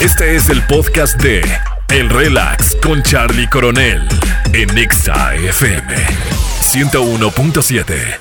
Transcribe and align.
Este 0.00 0.36
es 0.36 0.48
el 0.48 0.64
podcast 0.68 1.20
de 1.20 1.42
El 1.88 2.08
Relax 2.08 2.76
con 2.80 3.02
Charlie 3.02 3.48
Coronel 3.48 4.06
en 4.52 4.72
Nexa 4.72 5.34
FM 5.34 5.92
101.7. 6.60 8.16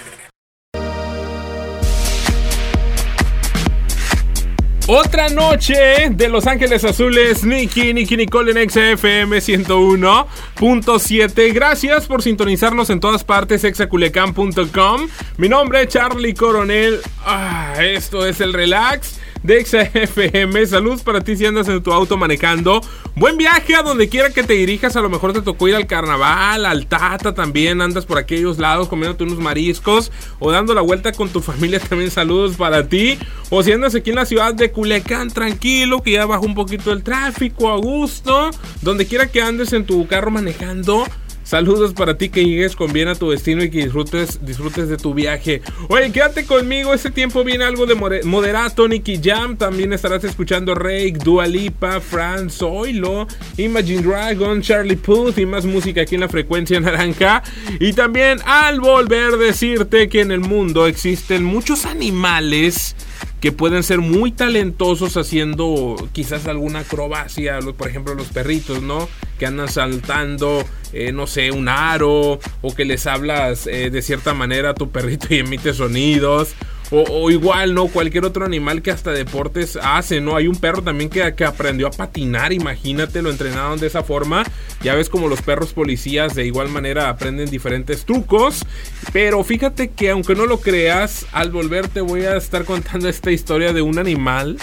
Otra 4.88 5.30
noche 5.30 6.10
de 6.10 6.30
Los 6.30 6.48
Ángeles 6.48 6.84
Azules, 6.84 7.44
Nicky, 7.44 7.94
Nicky 7.94 8.18
Nicole 8.18 8.60
en 8.60 8.68
XFM 8.68 9.38
101.7. 9.38 11.54
Gracias 11.54 12.08
por 12.08 12.24
sintonizarnos 12.24 12.90
en 12.90 13.00
todas 13.00 13.24
partes, 13.24 13.64
exaculecam.com. 13.64 15.08
Mi 15.38 15.48
nombre 15.48 15.84
es 15.84 15.90
Charlie 15.90 16.34
Coronel. 16.34 17.02
Ah, 17.24 17.76
esto 17.80 18.26
es 18.26 18.42
el 18.42 18.54
relax 18.54 19.20
de 19.44 19.66
XFM. 19.66 20.66
Salud 20.66 21.02
para 21.04 21.22
ti 21.22 21.36
si 21.36 21.46
andas 21.46 21.68
en 21.68 21.82
tu 21.82 21.92
auto 21.92 22.18
manejando. 22.18 22.82
Buen 23.16 23.38
viaje 23.38 23.76
a 23.76 23.82
donde 23.82 24.10
quiera 24.10 24.30
que 24.30 24.44
te 24.44 24.54
dirijas. 24.54 24.96
A 24.96 25.02
lo 25.02 25.10
mejor 25.10 25.34
te 25.34 25.42
tocó 25.42 25.68
ir 25.68 25.76
al 25.76 25.88
carnaval, 25.88 26.66
al 26.66 26.88
Tata 26.88 27.34
también. 27.34 27.82
Andas 27.82 28.06
por 28.06 28.18
aquellos 28.18 28.58
lados 28.58 28.88
comiéndote 28.88 29.24
unos 29.24 29.40
mariscos 29.40 30.12
o 30.40 30.52
dando 30.52 30.74
la 30.74 30.82
vuelta 30.82 31.12
con 31.12 31.30
tu 31.30 31.42
familia. 31.42 31.80
También 31.80 32.12
saludos 32.12 32.56
para 32.56 32.88
ti. 32.88 33.18
O 33.50 33.64
si 33.64 33.72
andas 33.72 33.96
aquí 33.96 34.10
en 34.10 34.18
la 34.18 34.26
ciudad 34.26 34.54
de 34.54 34.72
Culiacán, 34.72 35.30
tranquilo, 35.30 36.02
que 36.02 36.12
ya 36.12 36.26
bajó 36.26 36.46
un 36.46 36.56
poquito 36.56 36.92
el 36.92 37.04
tráfico, 37.04 37.70
a 37.70 37.78
gusto. 37.78 38.52
Donde 38.82 39.06
quiera 39.06 39.28
que 39.28 39.42
andes 39.42 39.74
en 39.74 39.86
tu 39.86 40.08
carro 40.08 40.32
manejando. 40.32 41.06
Saludos 41.48 41.94
para 41.94 42.18
ti 42.18 42.28
que 42.28 42.44
llegues 42.44 42.76
con 42.76 42.92
bien 42.92 43.08
a 43.08 43.16
tu 43.16 43.30
destino 43.30 43.64
y 43.64 43.70
que 43.70 43.78
disfrutes, 43.78 44.46
disfrutes 44.46 44.90
de 44.90 44.98
tu 44.98 45.14
viaje. 45.14 45.62
Oye, 45.88 46.12
quédate 46.12 46.46
conmigo, 46.46 46.94
este 46.94 47.10
tiempo 47.10 47.46
viene 47.46 47.64
algo 47.64 47.86
de 47.86 47.96
moderato, 48.26 48.86
Nicky 48.86 49.22
Jam, 49.24 49.56
también 49.56 49.94
estarás 49.94 50.26
escuchando 50.26 50.76
Rake, 50.76 51.20
Dua 51.24 51.48
Lipa, 51.48 52.02
Franz 52.02 52.62
Oilo, 52.62 53.28
Imagine 53.56 54.02
Dragon, 54.02 54.62
Charlie 54.62 54.98
Puth 54.98 55.38
y 55.38 55.46
más 55.46 55.64
música 55.64 56.02
aquí 56.02 56.16
en 56.16 56.22
la 56.22 56.28
frecuencia 56.28 56.82
naranja. 56.82 57.42
Y 57.80 57.94
también 57.94 58.40
al 58.46 58.82
volver 58.82 59.38
decirte 59.38 60.10
que 60.10 60.20
en 60.20 60.32
el 60.32 60.42
mundo 60.42 60.86
existen 60.86 61.46
muchos 61.46 61.86
animales 61.86 62.94
que 63.40 63.52
pueden 63.52 63.84
ser 63.84 64.00
muy 64.00 64.32
talentosos 64.32 65.16
haciendo 65.16 65.96
quizás 66.12 66.48
alguna 66.48 66.80
acrobacia, 66.80 67.60
por 67.78 67.88
ejemplo 67.88 68.16
los 68.16 68.28
perritos, 68.28 68.82
¿no? 68.82 69.08
Que 69.38 69.46
andan 69.46 69.70
saltando, 69.70 70.64
eh, 70.92 71.12
no 71.12 71.28
sé, 71.28 71.52
un 71.52 71.70
aro, 71.70 72.40
o 72.62 72.76
que 72.76 72.86
les 72.86 73.06
hablas 73.06 73.68
eh, 73.68 73.92
de 73.92 74.02
cierta 74.02 74.34
manera 74.34 74.72
a 74.72 74.74
tu 74.74 74.90
perrito 74.90 75.28
y 75.30 75.40
emite 75.40 75.74
sonidos, 75.74 76.56
o, 76.90 77.30
igual, 77.30 77.74
¿no? 77.74 77.88
Cualquier 77.88 78.26
otro 78.26 78.46
animal 78.46 78.82
que 78.82 78.92
hasta 78.92 79.12
deportes 79.12 79.78
hace, 79.82 80.22
¿no? 80.22 80.36
Hay 80.36 80.48
un 80.48 80.56
perro 80.56 80.82
también 80.82 81.10
que, 81.10 81.36
que, 81.36 81.44
aprendió 81.44 81.88
a 81.88 81.92
patinar, 81.92 82.54
imagínate, 82.54 83.22
lo 83.22 83.30
entrenaron 83.30 83.80
de 83.80 83.88
esa 83.88 84.04
forma. 84.04 84.44
Ya 84.82 84.96
ves 84.96 85.10
como 85.10 85.28
los 85.28 85.42
perros 85.42 85.74
policías 85.74 86.34
de 86.34 86.46
igual 86.46 86.70
manera 86.70 87.10
aprenden 87.10 87.50
diferentes 87.50 88.06
trucos. 88.06 88.66
Pero 89.12 89.44
fíjate 89.44 89.90
que 89.90 90.12
aunque 90.12 90.36
no 90.36 90.46
lo 90.46 90.62
creas, 90.62 91.26
al 91.34 91.52
volver 91.52 91.88
te 91.90 92.02
voy 92.02 92.22
a 92.22 92.38
estar 92.38 92.64
contando 92.64 93.10
esta 93.10 93.32
historia 93.32 93.74
de 93.74 93.82
un 93.82 94.00
animal 94.00 94.58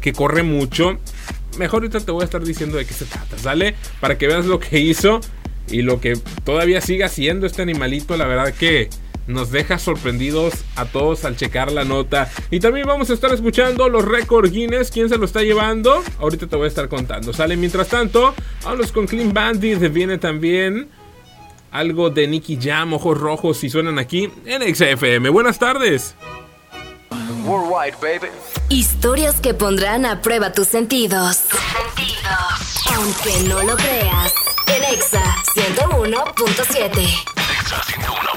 que 0.00 0.12
corre 0.12 0.42
mucho. 0.42 0.98
Mejor 1.58 1.82
ahorita 1.82 2.00
te 2.00 2.10
voy 2.10 2.22
a 2.22 2.24
estar 2.24 2.42
diciendo 2.42 2.78
de 2.78 2.86
qué 2.86 2.94
se 2.94 3.04
trata, 3.04 3.38
¿sale? 3.38 3.74
Para 4.00 4.18
que 4.18 4.26
veas 4.26 4.46
lo 4.46 4.58
que 4.58 4.78
hizo 4.78 5.20
y 5.68 5.82
lo 5.82 6.00
que 6.00 6.16
todavía 6.44 6.80
sigue 6.80 7.04
haciendo 7.04 7.46
este 7.46 7.62
animalito, 7.62 8.16
la 8.16 8.26
verdad 8.26 8.54
que 8.54 8.88
nos 9.30 9.50
deja 9.50 9.78
sorprendidos 9.78 10.54
a 10.76 10.84
todos 10.84 11.24
al 11.24 11.36
checar 11.36 11.72
la 11.72 11.84
nota. 11.84 12.30
Y 12.50 12.60
también 12.60 12.86
vamos 12.86 13.10
a 13.10 13.14
estar 13.14 13.32
escuchando 13.32 13.88
los 13.88 14.04
récords 14.04 14.52
Guinness. 14.52 14.90
¿Quién 14.90 15.08
se 15.08 15.16
lo 15.16 15.24
está 15.24 15.42
llevando? 15.42 16.02
Ahorita 16.18 16.46
te 16.46 16.56
voy 16.56 16.66
a 16.66 16.68
estar 16.68 16.88
contando. 16.88 17.32
Sale 17.32 17.56
mientras 17.56 17.88
tanto, 17.88 18.34
vamos 18.64 18.92
con 18.92 19.06
Clean 19.06 19.32
Bandit. 19.32 19.78
Viene 19.92 20.18
también 20.18 20.88
algo 21.70 22.10
de 22.10 22.26
Nicky 22.26 22.58
Jam, 22.60 22.92
ojos 22.92 23.18
rojos, 23.18 23.58
si 23.58 23.70
suenan 23.70 23.98
aquí 23.98 24.30
en 24.44 24.74
XFM. 24.74 25.28
Buenas 25.30 25.58
tardes. 25.58 26.14
Worldwide, 27.44 27.96
baby. 28.00 28.28
Historias 28.68 29.40
que 29.40 29.54
pondrán 29.54 30.04
a 30.04 30.20
prueba 30.20 30.52
tus 30.52 30.68
sentidos. 30.68 31.36
sentidos. 31.36 32.86
Aunque 32.94 33.48
no 33.48 33.62
lo 33.62 33.76
creas. 33.76 34.32
En 34.66 34.94
Exa 34.94 35.22
101.7. 35.54 37.00
Exa 37.00 37.82
101.7. 37.82 38.29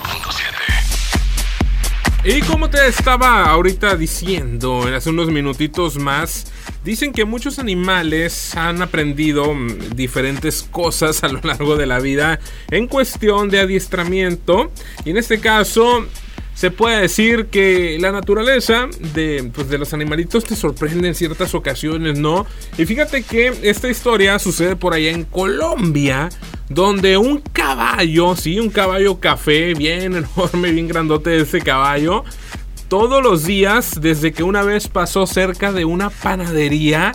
Y 2.25 2.39
como 2.39 2.69
te 2.69 2.87
estaba 2.87 3.43
ahorita 3.49 3.97
diciendo, 3.97 4.87
en 4.87 4.93
hace 4.93 5.09
unos 5.09 5.29
minutitos 5.29 5.97
más, 5.97 6.45
dicen 6.85 7.11
que 7.11 7.25
muchos 7.25 7.59
animales 7.59 8.55
han 8.55 8.81
aprendido 8.81 9.53
mm, 9.53 9.89
diferentes 9.93 10.63
cosas 10.63 11.21
a 11.25 11.27
lo 11.27 11.41
largo 11.43 11.75
de 11.75 11.85
la 11.85 11.99
vida 11.99 12.39
en 12.71 12.87
cuestión 12.87 13.49
de 13.49 13.59
adiestramiento. 13.59 14.71
Y 15.03 15.09
en 15.09 15.17
este 15.17 15.41
caso, 15.41 16.07
se 16.55 16.71
puede 16.71 17.01
decir 17.01 17.47
que 17.47 17.97
la 17.99 18.13
naturaleza 18.13 18.87
de, 19.13 19.51
pues, 19.53 19.67
de, 19.67 19.77
los 19.77 19.93
animalitos 19.93 20.45
te 20.45 20.55
sorprende 20.55 21.09
en 21.09 21.15
ciertas 21.15 21.53
ocasiones, 21.53 22.19
¿no? 22.19 22.45
Y 22.77 22.85
fíjate 22.85 23.23
que 23.23 23.53
esta 23.63 23.89
historia 23.89 24.39
sucede 24.39 24.77
por 24.77 24.93
allá 24.93 25.11
en 25.11 25.25
Colombia, 25.25 26.29
donde 26.69 27.17
un 27.17 27.39
caballo, 27.39 28.35
sí, 28.35 28.59
un 28.59 28.69
caballo 28.69 29.19
café, 29.19 29.73
bien 29.73 30.15
enorme, 30.37 30.71
bien 30.71 30.87
grandote 30.87 31.37
ese 31.37 31.61
caballo, 31.61 32.23
todos 32.87 33.23
los 33.23 33.43
días, 33.43 33.99
desde 34.01 34.33
que 34.33 34.43
una 34.43 34.61
vez 34.61 34.87
pasó 34.87 35.25
cerca 35.25 35.71
de 35.71 35.85
una 35.85 36.09
panadería, 36.09 37.11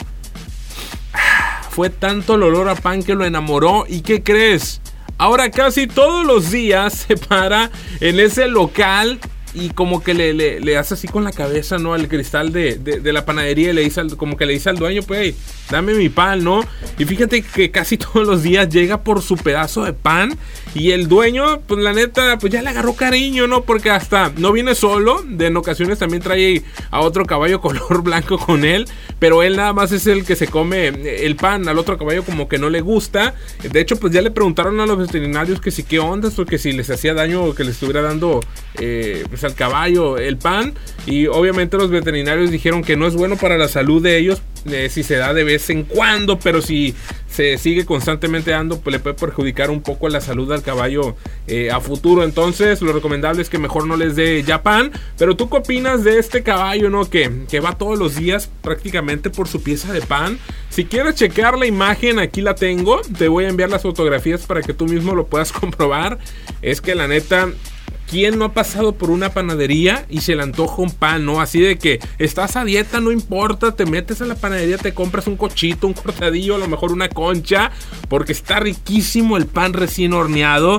fue 1.71 1.91
tanto 1.91 2.35
el 2.35 2.43
olor 2.43 2.69
a 2.69 2.75
pan 2.75 3.03
que 3.03 3.15
lo 3.15 3.25
enamoró. 3.25 3.85
¿Y 3.89 4.01
qué 4.01 4.23
crees? 4.23 4.81
Ahora 5.19 5.51
casi 5.51 5.87
todos 5.87 6.27
los 6.27 6.51
días 6.51 6.93
se 7.09 7.17
para 7.17 7.71
en 8.01 8.21
ese 8.21 8.49
local 8.49 9.21
y 9.55 9.71
como 9.71 10.03
que 10.03 10.15
le, 10.15 10.35
le, 10.35 10.77
hace 10.77 10.95
así 10.95 11.09
con 11.09 11.25
la 11.25 11.33
cabeza, 11.33 11.79
¿no? 11.79 11.95
Al 11.95 12.09
cristal 12.09 12.53
de, 12.53 13.01
la 13.05 13.25
panadería 13.25 13.71
y 13.71 13.73
le 13.73 13.83
dice, 13.83 14.03
como 14.17 14.37
que 14.37 14.47
le 14.47 14.53
dice 14.53 14.71
al 14.71 14.77
dueño, 14.77 15.03
pues, 15.03 15.35
dame 15.71 15.95
mi 15.95 16.09
pan, 16.09 16.45
¿no? 16.45 16.61
Y 16.99 17.05
fíjate 17.05 17.43
que 17.43 17.71
casi 17.71 17.97
todos 17.99 18.27
los 18.27 18.43
días 18.43 18.69
llega 18.69 19.03
por 19.03 19.23
su 19.23 19.37
pedazo 19.37 19.85
de 19.85 19.93
pan 19.93 20.37
y 20.75 20.91
el 20.91 21.09
dueño, 21.09 21.61
pues 21.67 21.83
la 21.83 21.93
neta, 21.93 22.39
pues 22.39 22.53
ya 22.53 22.63
le 22.63 22.71
agarró 22.71 22.95
cariño, 22.95 23.47
¿no? 23.47 23.63
Porque 23.63 23.91
hasta 23.91 24.33
no 24.37 24.53
viene 24.53 24.75
solo, 24.75 25.23
de 25.27 25.47
en 25.47 25.57
ocasiones 25.57 25.99
también 25.99 26.23
trae 26.23 26.63
a 26.91 27.01
otro 27.01 27.25
caballo 27.25 27.61
color 27.69 28.03
blanco 28.03 28.39
con 28.39 28.65
él, 28.65 28.87
pero 29.19 29.43
él 29.43 29.57
nada 29.57 29.73
más 29.73 29.93
es 29.93 30.07
el 30.07 30.25
que 30.25 30.37
se 30.37 30.49
come 30.49 30.89
el 30.89 31.37
pan, 31.37 31.69
al 31.69 31.79
otro 31.79 31.99
caballo 31.99 32.23
como 32.25 32.49
que 32.49 32.59
no 32.59 32.71
le 32.71 32.81
gusta. 32.81 33.35
De 33.63 33.81
hecho, 33.81 33.97
pues 33.97 34.13
ya 34.13 34.23
le 34.23 34.31
preguntaron 34.31 34.79
a 34.81 34.87
los 34.87 34.99
veterinarios 34.99 35.61
que 35.61 35.71
si 35.71 35.83
qué 35.83 35.99
onda, 35.99 36.31
porque 36.35 36.59
si 36.59 36.73
les 36.73 36.91
hacía 36.91 37.15
daño 37.15 37.45
o 37.45 37.55
que 37.55 37.65
le 37.65 37.71
estuviera 37.71 38.03
dando 38.03 38.41
eh, 38.79 39.25
pues 39.39 39.51
al 39.51 39.57
caballo 39.57 40.19
el 40.19 40.37
pan. 40.37 40.75
Y 41.07 41.27
obviamente 41.27 41.77
los 41.77 41.91
veterinarios 41.91 42.51
dijeron 42.51 42.83
que 42.83 42.97
no 42.97 43.07
es 43.07 43.15
bueno 43.15 43.37
para 43.37 43.57
la 43.57 43.69
salud 43.69 44.03
de 44.03 44.19
ellos 44.19 44.43
eh, 44.67 44.89
si 44.91 45.03
se 45.03 45.17
da 45.17 45.33
de 45.33 45.45
vez 45.45 45.71
en 45.71 45.85
cuando, 45.85 46.39
pero 46.39 46.61
si 46.61 46.95
se 47.29 47.57
sigue 47.59 47.87
constantemente 47.87 48.51
dando, 48.51 48.81
pues 48.81 48.93
le 48.93 48.99
puede 48.99 49.15
perjudicar 49.15 49.71
un 49.71 49.81
poco 49.81 50.09
la 50.09 50.21
salud 50.21 50.51
al 50.53 50.63
caballo 50.63 51.17
eh, 51.47 51.71
a 51.71 51.81
futuro. 51.81 52.25
Entonces, 52.25 52.83
lo 52.83 52.93
recomendable 52.93 53.41
es 53.41 53.49
que 53.49 53.59
mejor 53.59 53.87
no 53.87 53.97
les 53.97 54.17
dé 54.17 54.43
ya 54.43 54.63
pan. 54.63 54.91
Pero 55.17 55.37
tú 55.37 55.49
qué 55.49 55.59
opinas 55.59 56.05
de 56.05 56.19
este 56.19 56.43
caballo, 56.43 56.91
¿no? 56.91 57.09
Que, 57.09 57.45
que 57.49 57.61
va 57.61 57.79
todos 57.79 57.99
los 57.99 58.17
días 58.17 58.51
prácticamente 58.63 59.31
por 59.31 59.49
su 59.49 59.63
pieza 59.63 59.93
de 59.93 60.01
pan. 60.01 60.39
Si 60.71 60.85
quieres 60.85 61.15
checar 61.15 61.57
la 61.57 61.67
imagen, 61.67 62.19
aquí 62.19 62.41
la 62.41 62.55
tengo. 62.55 63.01
Te 63.17 63.29
voy 63.29 63.45
a 63.45 63.49
enviar 63.49 63.71
las 63.71 63.83
fotografías 63.83 64.47
para 64.47 64.63
que 64.63 64.75
tú 64.75 64.87
mismo 64.87 65.15
lo 65.15 65.27
puedas 65.27 65.53
comprobar. 65.59 66.19
Es 66.63 66.81
que 66.81 66.95
la 66.95 67.09
neta 67.09 67.49
¿Quién 68.11 68.39
no 68.39 68.47
ha 68.47 68.53
pasado 68.55 68.93
por 68.93 69.11
una 69.11 69.31
panadería 69.31 70.07
y 70.09 70.23
se 70.23 70.35
le 70.35 70.43
antoja 70.43 70.81
un 70.81 70.91
pan, 70.91 71.27
no? 71.27 71.41
Así 71.41 71.61
de 71.61 71.77
que 71.77 72.01
estás 72.19 72.57
a 72.57 72.65
dieta, 72.65 73.01
no 73.01 73.13
importa, 73.13 73.77
te 73.77 73.85
metes 73.85 74.23
a 74.23 74.27
la 74.27 74.35
panadería, 74.35 74.79
te 74.79 74.95
compras 74.95 75.27
un 75.27 75.37
cochito, 75.37 75.87
un 75.87 75.93
cortadillo, 75.93 76.55
a 76.55 76.59
lo 76.59 76.69
mejor 76.69 76.93
una 76.93 77.11
concha, 77.11 77.71
porque 78.09 78.33
está 78.33 78.61
riquísimo 78.61 79.37
el 79.37 79.47
pan 79.47 79.75
recién 79.75 80.15
horneado. 80.15 80.79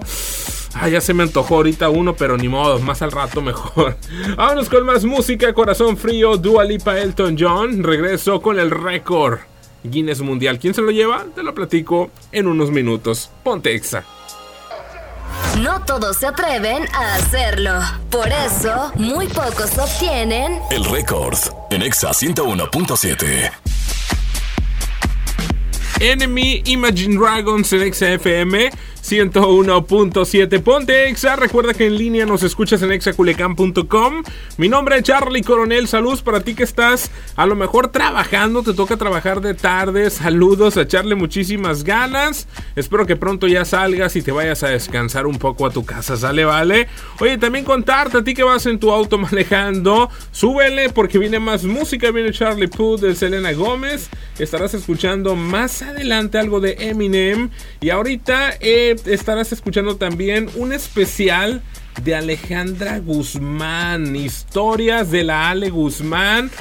Ah, 0.73 0.87
ya 0.87 1.01
se 1.01 1.13
me 1.13 1.23
antojó 1.23 1.57
ahorita 1.57 1.89
uno, 1.89 2.15
pero 2.15 2.37
ni 2.37 2.47
modo, 2.47 2.79
más 2.79 3.01
al 3.01 3.11
rato 3.11 3.41
mejor. 3.41 3.97
Vámonos 4.37 4.69
con 4.69 4.85
más 4.85 5.05
música, 5.05 5.53
corazón 5.53 5.97
frío, 5.97 6.37
Dua 6.37 6.63
Lipa, 6.63 6.99
Elton 6.99 7.35
John. 7.39 7.83
Regreso 7.83 8.41
con 8.41 8.59
el 8.59 8.71
récord 8.71 9.39
Guinness 9.83 10.21
Mundial. 10.21 10.59
¿Quién 10.59 10.73
se 10.73 10.81
lo 10.81 10.91
lleva? 10.91 11.25
Te 11.35 11.43
lo 11.43 11.53
platico 11.53 12.11
en 12.31 12.47
unos 12.47 12.71
minutos. 12.71 13.29
Ponte 13.43 13.73
exa. 13.73 14.03
No 15.61 15.81
todos 15.81 16.15
se 16.15 16.25
atreven 16.25 16.85
a 16.93 17.15
hacerlo. 17.15 17.81
Por 18.09 18.27
eso, 18.27 18.93
muy 18.95 19.27
pocos 19.27 19.77
obtienen 19.77 20.59
el 20.71 20.85
récord 20.85 21.37
en 21.69 21.81
Exa 21.81 22.11
101.7. 22.11 23.51
Enemy 25.99 26.63
Imagine 26.65 27.17
Dragons 27.17 27.73
en 27.73 27.93
XFM 27.93 28.71
101.7. 29.09 30.61
Ponte 30.61 31.09
Exa. 31.09 31.35
Recuerda 31.35 31.73
que 31.73 31.87
en 31.87 31.97
línea 31.97 32.27
nos 32.27 32.43
escuchas 32.43 32.83
en 32.83 32.91
exaculecam.com. 32.91 34.23
Mi 34.57 34.69
nombre 34.69 34.97
es 34.97 35.03
Charlie 35.03 35.41
Coronel. 35.41 35.87
Saludos 35.87 36.21
para 36.21 36.41
ti 36.41 36.53
que 36.53 36.61
estás 36.61 37.09
a 37.35 37.47
lo 37.47 37.55
mejor 37.55 37.87
trabajando. 37.87 38.61
Te 38.61 38.73
toca 38.73 38.97
trabajar 38.97 39.41
de 39.41 39.55
tarde. 39.55 40.11
Saludos, 40.11 40.77
a 40.77 40.81
echarle 40.81 41.15
muchísimas 41.15 41.83
ganas. 41.83 42.47
Espero 42.75 43.07
que 43.07 43.15
pronto 43.15 43.47
ya 43.47 43.65
salgas 43.65 44.15
y 44.15 44.21
te 44.21 44.31
vayas 44.31 44.61
a 44.61 44.67
descansar 44.67 45.25
un 45.25 45.39
poco 45.39 45.65
a 45.65 45.71
tu 45.71 45.83
casa. 45.83 46.15
¿Sale? 46.15 46.45
¿Vale? 46.45 46.87
Oye, 47.19 47.39
también 47.39 47.65
contarte 47.65 48.19
a 48.19 48.23
ti 48.23 48.35
que 48.35 48.43
vas 48.43 48.67
en 48.67 48.77
tu 48.77 48.91
auto 48.91 49.17
manejando. 49.17 50.11
Súbele 50.31 50.89
porque 50.89 51.17
viene 51.17 51.39
más 51.39 51.63
música. 51.63 52.11
Viene 52.11 52.31
Charlie 52.31 52.67
Puth 52.67 52.99
de 52.99 53.15
Selena 53.15 53.53
Gómez. 53.53 54.07
Estarás 54.37 54.75
escuchando 54.75 55.35
más 55.35 55.81
adelante 55.81 56.37
algo 56.37 56.59
de 56.59 56.75
Eminem. 56.79 57.49
Y 57.81 57.89
ahorita 57.89 58.53
eh, 58.59 58.97
estarás 59.05 59.51
escuchando 59.51 59.97
también 59.97 60.49
un 60.55 60.73
especial 60.73 61.61
de 62.03 62.15
Alejandra 62.15 62.99
Guzmán. 62.99 64.15
Historias 64.15 65.11
de 65.11 65.23
la 65.23 65.49
Ale 65.49 65.69
Guzmán. 65.69 66.51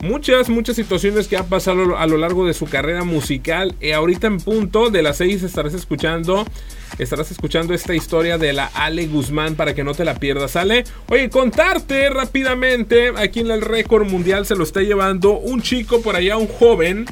Muchas, 0.00 0.50
muchas 0.50 0.76
situaciones 0.76 1.28
que 1.28 1.36
han 1.36 1.46
pasado 1.46 1.96
a 1.96 2.06
lo 2.06 2.18
largo 2.18 2.46
de 2.46 2.54
su 2.54 2.66
carrera 2.66 3.04
musical. 3.04 3.74
Y 3.80 3.92
ahorita 3.92 4.26
en 4.26 4.38
punto 4.38 4.90
de 4.90 5.02
las 5.02 5.16
6 5.18 5.42
estarás 5.42 5.74
escuchando. 5.74 6.44
Estarás 6.98 7.30
escuchando 7.30 7.74
esta 7.74 7.94
historia 7.94 8.38
de 8.38 8.52
la 8.52 8.66
Ale 8.66 9.06
Guzmán 9.06 9.54
para 9.56 9.74
que 9.74 9.82
no 9.82 9.94
te 9.94 10.04
la 10.04 10.14
pierdas, 10.20 10.52
¿sale? 10.52 10.84
Oye, 11.08 11.30
contarte 11.30 12.08
rápidamente. 12.10 13.12
Aquí 13.16 13.40
en 13.40 13.50
el 13.50 13.62
récord 13.62 14.06
mundial 14.06 14.46
se 14.46 14.54
lo 14.54 14.62
está 14.62 14.80
llevando 14.80 15.38
un 15.38 15.62
chico 15.62 16.02
por 16.02 16.16
allá, 16.16 16.36
un 16.36 16.48
joven 16.48 17.06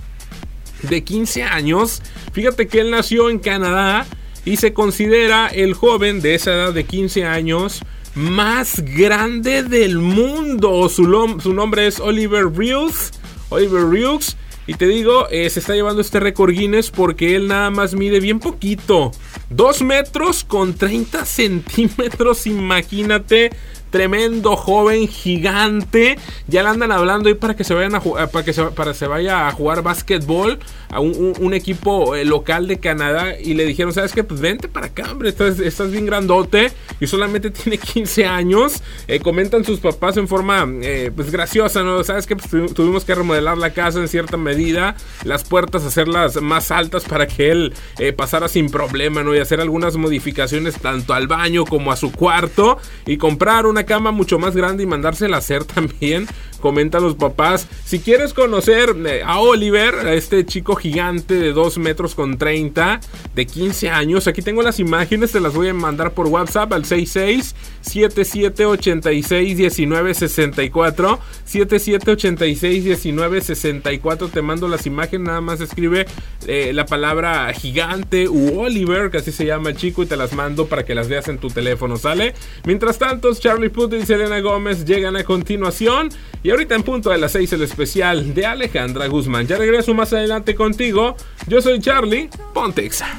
de 0.82 1.02
15 1.02 1.44
años. 1.44 2.02
Fíjate 2.32 2.68
que 2.68 2.80
él 2.80 2.90
nació 2.90 3.30
en 3.30 3.38
Canadá 3.38 4.06
y 4.44 4.56
se 4.56 4.72
considera 4.72 5.48
el 5.48 5.74
joven 5.74 6.20
de 6.20 6.34
esa 6.34 6.52
edad 6.52 6.72
de 6.72 6.84
15 6.84 7.24
años 7.24 7.80
más 8.14 8.80
grande 8.80 9.62
del 9.62 9.98
mundo. 9.98 10.88
Su, 10.88 11.04
nombre 11.04 11.86
es 11.86 12.00
Oliver 12.00 12.52
Reels. 12.52 13.12
Oliver 13.48 13.88
Reels. 13.88 14.36
Y 14.66 14.74
te 14.74 14.86
digo, 14.86 15.28
eh, 15.30 15.50
se 15.50 15.60
está 15.60 15.74
llevando 15.74 16.00
este 16.00 16.20
récord 16.20 16.52
Guinness 16.52 16.90
porque 16.90 17.34
él 17.34 17.48
nada 17.48 17.70
más 17.70 17.94
mide 17.94 18.20
bien 18.20 18.38
poquito. 18.38 19.10
2 19.50 19.82
metros 19.82 20.44
con 20.44 20.74
30 20.74 21.24
centímetros, 21.24 22.46
imagínate 22.46 23.50
tremendo 23.92 24.56
joven 24.56 25.06
gigante. 25.06 26.18
Ya 26.48 26.62
le 26.64 26.70
andan 26.70 26.90
hablando 26.90 27.28
ahí 27.28 27.34
para 27.34 27.54
que 27.54 27.62
se 27.62 27.74
vayan 27.74 27.94
a 27.94 28.00
para 28.00 28.44
que 28.44 28.52
se, 28.52 28.64
para 28.64 28.94
se 28.94 29.06
vaya 29.06 29.46
a 29.46 29.52
jugar 29.52 29.82
básquetbol 29.82 30.58
a 30.90 31.00
un, 31.00 31.54
equipo 31.54 32.16
eh, 32.16 32.24
local 32.24 32.66
de 32.66 32.78
Canadá 32.78 33.38
y 33.38 33.54
le 33.54 33.66
dijeron, 33.66 33.92
¿sabes 33.92 34.12
qué? 34.12 34.24
Pues 34.24 34.40
vente 34.40 34.68
para 34.68 34.86
acá, 34.86 35.10
hombre, 35.12 35.28
estás, 35.28 35.58
estás 35.58 35.90
bien 35.90 36.06
grandote 36.06 36.72
y 37.00 37.06
solamente 37.06 37.50
tiene 37.50 37.78
15 37.78 38.26
años. 38.26 38.82
Eh, 39.06 39.20
comentan 39.20 39.64
sus 39.64 39.80
papás 39.80 40.16
en 40.16 40.26
forma 40.26 40.66
eh, 40.82 41.10
pues 41.14 41.30
graciosa, 41.30 41.82
¿no? 41.82 42.02
¿Sabes 42.04 42.26
qué? 42.26 42.36
Pues 42.36 42.74
tuvimos 42.74 43.04
que 43.04 43.14
remodelar 43.14 43.58
la 43.58 43.70
casa 43.70 44.00
en 44.00 44.08
cierta 44.08 44.36
medida, 44.36 44.96
las 45.24 45.44
puertas 45.44 45.84
hacerlas 45.84 46.40
más 46.40 46.70
altas 46.70 47.04
para 47.04 47.26
que 47.26 47.50
él 47.50 47.74
pasara 48.16 48.48
sin 48.48 48.70
problema, 48.70 49.22
¿no? 49.22 49.34
Y 49.34 49.38
hacer 49.38 49.60
algunas 49.60 49.96
modificaciones 49.96 50.78
tanto 50.78 51.12
al 51.12 51.26
baño 51.26 51.64
como 51.66 51.92
a 51.92 51.96
su 51.96 52.10
cuarto 52.10 52.78
y 53.06 53.18
comprar 53.18 53.66
una 53.66 53.81
cama 53.84 54.10
mucho 54.10 54.38
más 54.38 54.54
grande 54.56 54.82
y 54.82 54.86
mandársela 54.86 55.36
a 55.36 55.38
hacer 55.38 55.64
también. 55.74 56.26
Comentan 56.60 57.02
los 57.02 57.16
papás. 57.16 57.66
Si 57.84 57.98
quieres 57.98 58.32
conocer 58.32 58.94
eh, 59.04 59.22
a 59.26 59.40
Oliver, 59.40 59.94
a 59.94 60.14
este 60.14 60.46
chico 60.46 60.76
gigante 60.76 61.34
de 61.34 61.52
2 61.52 61.78
metros 61.78 62.14
con 62.14 62.38
30, 62.38 63.00
de 63.34 63.46
15 63.46 63.90
años, 63.90 64.28
aquí 64.28 64.42
tengo 64.42 64.62
las 64.62 64.78
imágenes, 64.78 65.32
te 65.32 65.40
las 65.40 65.54
voy 65.54 65.68
a 65.68 65.74
mandar 65.74 66.12
por 66.12 66.28
WhatsApp 66.28 66.72
al 66.72 66.84
66 66.84 67.56
7786 67.80 69.78
1964 69.78 71.18
7786 71.44 73.06
1964 73.06 74.28
te 74.28 74.42
mando 74.42 74.68
las 74.68 74.86
imágenes 74.86 75.26
nada 75.26 75.40
más 75.40 75.60
escribe 75.60 76.06
eh, 76.46 76.72
la 76.72 76.86
palabra 76.86 77.52
gigante 77.52 78.28
u 78.28 78.60
Oliver 78.60 79.10
que 79.10 79.18
así 79.18 79.32
se 79.32 79.46
llama 79.46 79.70
el 79.70 79.76
chico 79.76 80.02
y 80.02 80.06
te 80.06 80.16
las 80.16 80.32
mando 80.32 80.66
para 80.66 80.84
que 80.84 80.94
las 80.94 81.08
veas 81.08 81.28
en 81.28 81.38
tu 81.38 81.48
teléfono 81.48 81.96
sale 81.96 82.34
mientras 82.64 82.98
tanto 82.98 83.32
Charlie 83.34 83.70
Puth 83.72 83.94
y 83.94 84.06
Selena 84.06 84.40
Gómez 84.40 84.84
llegan 84.84 85.16
a 85.16 85.24
continuación 85.24 86.10
y 86.42 86.50
ahorita 86.50 86.74
en 86.74 86.82
punto 86.82 87.10
de 87.10 87.18
las 87.18 87.32
6 87.32 87.52
el 87.54 87.62
especial 87.62 88.34
de 88.34 88.46
Alejandra 88.46 89.06
Guzmán 89.06 89.46
ya 89.46 89.56
regreso 89.56 89.94
más 89.94 90.12
adelante 90.12 90.54
contigo 90.54 91.16
yo 91.46 91.60
soy 91.60 91.80
Charlie 91.80 92.28
Pontexa 92.54 93.18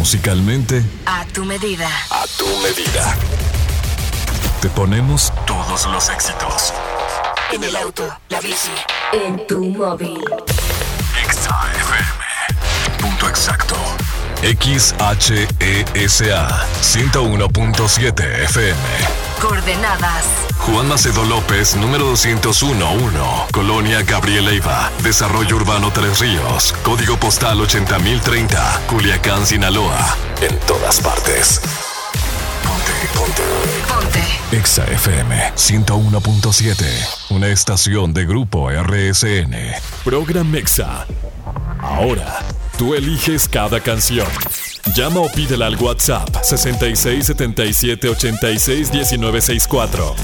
musicalmente 0.00 0.82
a 1.04 1.26
tu 1.26 1.44
medida. 1.44 1.86
A 2.08 2.24
tu 2.38 2.46
medida. 2.62 3.14
Te 4.62 4.70
ponemos 4.70 5.30
todos 5.46 5.86
los 5.92 6.08
éxitos. 6.08 6.72
En 7.52 7.62
el 7.64 7.76
auto, 7.76 8.08
la 8.30 8.40
bici, 8.40 8.72
en 9.12 9.46
tu 9.46 9.62
móvil. 9.62 10.18
XAFM. 11.28 12.98
Punto 12.98 13.28
exacto. 13.28 13.76
XHESA 14.42 15.58
101.7 16.80 18.44
FM. 18.44 18.80
Coordenadas. 19.38 20.24
Juan 20.56 20.88
Macedo 20.88 21.24
López, 21.24 21.76
número 21.76 22.10
201-1, 22.12 23.50
Colonia 23.52 24.02
Gabriel 24.02 24.46
Leiva, 24.46 24.90
Desarrollo 25.02 25.56
Urbano 25.56 25.90
Tres 25.92 26.20
Ríos, 26.20 26.74
Código 26.82 27.18
Postal 27.18 27.60
80030, 27.60 28.82
Culiacán, 28.88 29.44
Sinaloa. 29.46 30.16
En 30.40 30.58
todas 30.60 31.00
partes. 31.00 31.60
Ponte, 32.62 32.92
ponte. 33.14 33.42
Ponte. 33.88 34.56
Exa 34.56 34.84
FM 34.84 35.52
101.7, 35.54 36.86
una 37.30 37.48
estación 37.48 38.14
de 38.14 38.24
Grupo 38.24 38.70
RSN. 38.70 39.54
Program 40.02 40.54
Exa. 40.54 41.06
Ahora 41.82 42.49
Tú 42.80 42.94
eliges 42.94 43.46
cada 43.46 43.78
canción. 43.78 44.26
Llama 44.96 45.20
o 45.20 45.30
pídela 45.30 45.66
al 45.66 45.76
WhatsApp 45.76 46.34
66 46.42 47.26
77 47.26 48.08
86 48.08 48.90
19 48.90 49.40
64. 49.42 50.14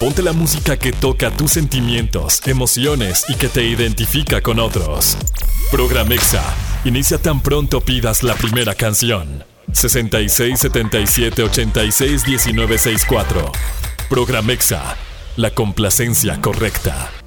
Ponte 0.00 0.22
la 0.22 0.32
música 0.32 0.78
que 0.78 0.90
toca 0.90 1.30
tus 1.30 1.52
sentimientos, 1.52 2.40
emociones 2.46 3.26
y 3.28 3.34
que 3.34 3.50
te 3.50 3.62
identifica 3.62 4.40
con 4.40 4.58
otros. 4.58 5.18
Programexa. 5.70 6.42
Inicia 6.86 7.18
tan 7.18 7.42
pronto 7.42 7.82
pidas 7.82 8.22
la 8.22 8.34
primera 8.34 8.74
canción. 8.74 9.44
66 9.70 10.58
77 10.60 11.42
86 11.42 12.24
19 12.24 12.78
64. 12.78 13.52
Programexa. 14.08 14.96
La 15.36 15.50
complacencia 15.50 16.40
correcta. 16.40 17.21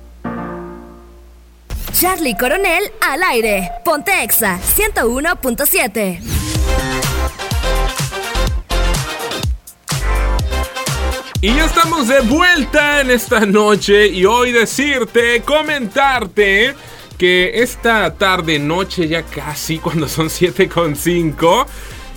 Charlie 1.98 2.36
Coronel 2.36 2.92
al 3.00 3.24
aire. 3.24 3.72
Ponte 3.86 4.22
Exa 4.22 4.60
101.7. 4.60 6.20
Y 11.40 11.56
ya 11.56 11.66
estamos 11.66 12.10
de 12.10 12.20
vuelta 12.20 13.00
en 13.00 13.12
esta 13.12 13.46
noche 13.46 14.08
y 14.08 14.26
hoy 14.26 14.52
decirte, 14.52 15.42
comentarte 15.44 16.76
que 17.18 17.62
esta 17.64 18.14
tarde, 18.16 18.60
noche 18.60 19.08
ya 19.08 19.24
casi, 19.24 19.78
cuando 19.80 20.10
son 20.10 20.28
7.5, 20.28 21.66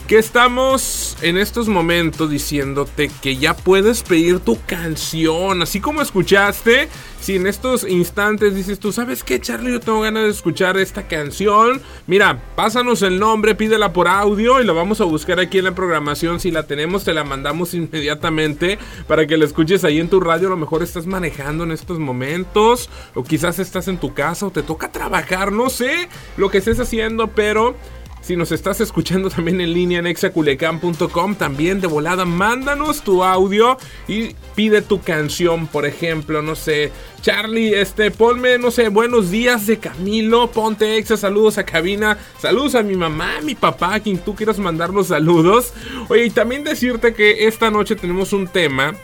que 0.09 0.17
estamos 0.17 1.19
en 1.21 1.37
estos 1.37 1.69
momentos 1.69 2.31
diciéndote 2.31 3.11
que 3.21 3.37
ya 3.37 3.55
puedes 3.55 4.03
pedir 4.03 4.41
tu 4.41 4.59
canción, 4.65 5.61
así 5.61 5.81
como 5.81 6.01
escuchaste, 6.01 6.89
si 7.21 7.37
en 7.37 7.47
estos 7.47 7.87
instantes 7.87 8.55
dices 8.55 8.79
tú, 8.79 8.91
¿sabes 8.91 9.23
qué, 9.23 9.39
Charlie? 9.39 9.73
Yo 9.73 9.81
tengo 9.81 10.01
ganas 10.01 10.23
de 10.23 10.31
escuchar 10.31 10.79
esta 10.79 11.09
canción. 11.09 11.83
Mira, 12.07 12.41
pásanos 12.57 13.03
el 13.03 13.19
nombre, 13.19 13.55
pídela 13.55 13.93
por 13.93 14.09
audio 14.09 14.63
y 14.63 14.65
la 14.65 14.73
vamos 14.73 15.03
a 15.03 15.05
buscar 15.05 15.41
aquí 15.41 15.59
en 15.59 15.65
la 15.65 15.75
programación. 15.75 16.41
Si 16.41 16.51
la 16.51 16.63
tenemos, 16.63 17.05
te 17.05 17.13
la 17.13 17.25
mandamos 17.25 17.75
inmediatamente 17.75 18.79
para 19.09 19.27
que 19.27 19.37
la 19.37 19.45
escuches 19.45 19.85
ahí 19.85 19.99
en 20.01 20.09
tu 20.09 20.21
radio. 20.21 20.47
A 20.47 20.51
lo 20.51 20.57
mejor 20.57 20.83
estás 20.83 21.07
manejando 21.07 21.65
en 21.65 21.73
estos 21.73 21.99
momentos, 21.99 22.89
o 23.15 23.25
quizás 23.25 23.59
estás 23.59 23.89
en 23.89 23.99
tu 23.99 24.15
casa, 24.15 24.47
o 24.47 24.51
te 24.51 24.63
toca 24.63 24.91
trabajar, 24.91 25.53
no 25.53 25.69
sé 25.69 26.09
lo 26.39 26.51
que 26.51 26.59
estés 26.59 26.81
haciendo, 26.81 27.27
pero 27.27 27.75
si 28.21 28.37
nos 28.37 28.53
estás 28.53 28.81
escuchando 28.81 29.31
también 29.31 29.61
en 29.61 29.73
línea 29.73 29.99
en 29.99 30.07
exaculecam.com, 30.07 31.35
también 31.35 31.81
de 31.81 31.87
volada, 31.87 32.25
mándanos 32.25 33.03
tu 33.03 33.25
audio 33.25 33.79
y 34.07 34.35
pide 34.55 34.83
tu 34.83 35.01
canción, 35.01 35.67
por 35.67 35.87
ejemplo, 35.87 36.43
no 36.43 36.55
sé, 36.55 36.93
Charlie, 37.23 37.75
este, 37.75 38.11
ponme, 38.11 38.59
no 38.59 38.71
sé, 38.71 38.89
buenos 38.89 39.31
días 39.31 39.67
de 39.67 39.79
Camilo, 39.79 40.51
ponte 40.51 40.99
exa, 40.99 41.17
saludos 41.17 41.59
a 41.59 41.65
cabina, 41.65 42.19
saludos 42.39 42.75
a 42.75 42.83
mi 42.83 42.97
mamá, 42.97 43.39
a 43.39 43.43
mi 43.43 43.55
papá, 43.55 43.95
a 43.95 44.01
quien 44.01 44.19
tú 44.19 44.35
quieras 44.35 44.59
mandarnos 44.59 45.09
saludos. 45.09 45.73
Oye, 46.09 46.27
y 46.27 46.31
también 46.31 46.65
decirte 46.65 47.15
que 47.15 47.47
esta 47.47 47.71
noche 47.71 47.97
tenemos 47.97 48.33
un 48.33 48.47
tema, 48.47 48.95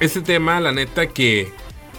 ese 0.00 0.22
tema, 0.22 0.60
la 0.60 0.72
neta, 0.72 1.08
que 1.08 1.52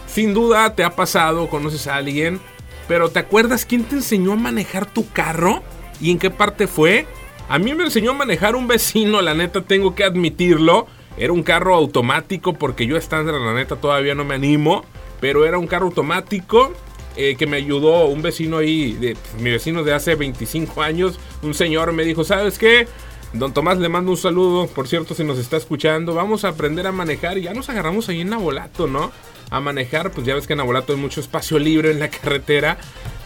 sin 0.07 0.33
duda 0.33 0.75
te 0.75 0.83
ha 0.83 0.95
pasado, 0.95 1.49
conoces 1.49 1.87
a 1.87 1.95
alguien, 1.95 2.39
pero 2.87 3.09
¿te 3.09 3.19
acuerdas 3.19 3.65
quién 3.65 3.83
te 3.83 3.95
enseñó 3.95 4.33
a 4.33 4.37
manejar 4.37 4.85
tu 4.85 5.09
carro? 5.11 5.63
¿Y 6.01 6.11
en 6.11 6.19
qué 6.19 6.29
parte 6.29 6.67
fue? 6.67 7.05
A 7.47 7.59
mí 7.59 7.73
me 7.73 7.83
enseñó 7.83 8.11
a 8.11 8.15
manejar 8.15 8.55
un 8.55 8.67
vecino, 8.67 9.21
la 9.21 9.33
neta 9.33 9.61
tengo 9.61 9.93
que 9.93 10.03
admitirlo. 10.03 10.87
Era 11.17 11.33
un 11.33 11.43
carro 11.43 11.75
automático 11.75 12.53
porque 12.53 12.87
yo 12.87 12.97
estándar, 12.97 13.35
la 13.35 13.53
neta 13.53 13.75
todavía 13.75 14.15
no 14.15 14.25
me 14.25 14.35
animo. 14.35 14.83
Pero 15.19 15.45
era 15.45 15.59
un 15.59 15.67
carro 15.67 15.87
automático 15.87 16.73
eh, 17.15 17.35
que 17.37 17.45
me 17.45 17.57
ayudó 17.57 18.05
un 18.05 18.21
vecino 18.21 18.57
ahí, 18.57 18.93
de, 18.93 19.17
mi 19.39 19.51
vecino 19.51 19.83
de 19.83 19.93
hace 19.93 20.15
25 20.15 20.81
años. 20.81 21.19
Un 21.43 21.53
señor 21.53 21.91
me 21.91 22.03
dijo, 22.03 22.23
¿sabes 22.23 22.57
qué? 22.57 22.87
Don 23.33 23.53
Tomás 23.53 23.77
le 23.77 23.87
mando 23.87 24.11
un 24.11 24.17
saludo, 24.17 24.67
por 24.67 24.87
cierto, 24.87 25.13
si 25.13 25.23
nos 25.23 25.37
está 25.37 25.57
escuchando. 25.57 26.13
Vamos 26.13 26.43
a 26.43 26.49
aprender 26.49 26.87
a 26.87 26.91
manejar 26.91 27.37
y 27.37 27.43
ya 27.43 27.53
nos 27.53 27.69
agarramos 27.69 28.09
ahí 28.09 28.21
en 28.21 28.29
Nabolato, 28.29 28.87
¿no? 28.87 29.11
A 29.49 29.59
manejar, 29.59 30.11
pues 30.11 30.25
ya 30.25 30.35
ves 30.35 30.47
que 30.47 30.53
en 30.53 30.57
Nabolato 30.57 30.93
hay 30.93 30.99
mucho 30.99 31.19
espacio 31.19 31.59
libre 31.59 31.91
en 31.91 31.99
la 31.99 32.09
carretera. 32.09 32.77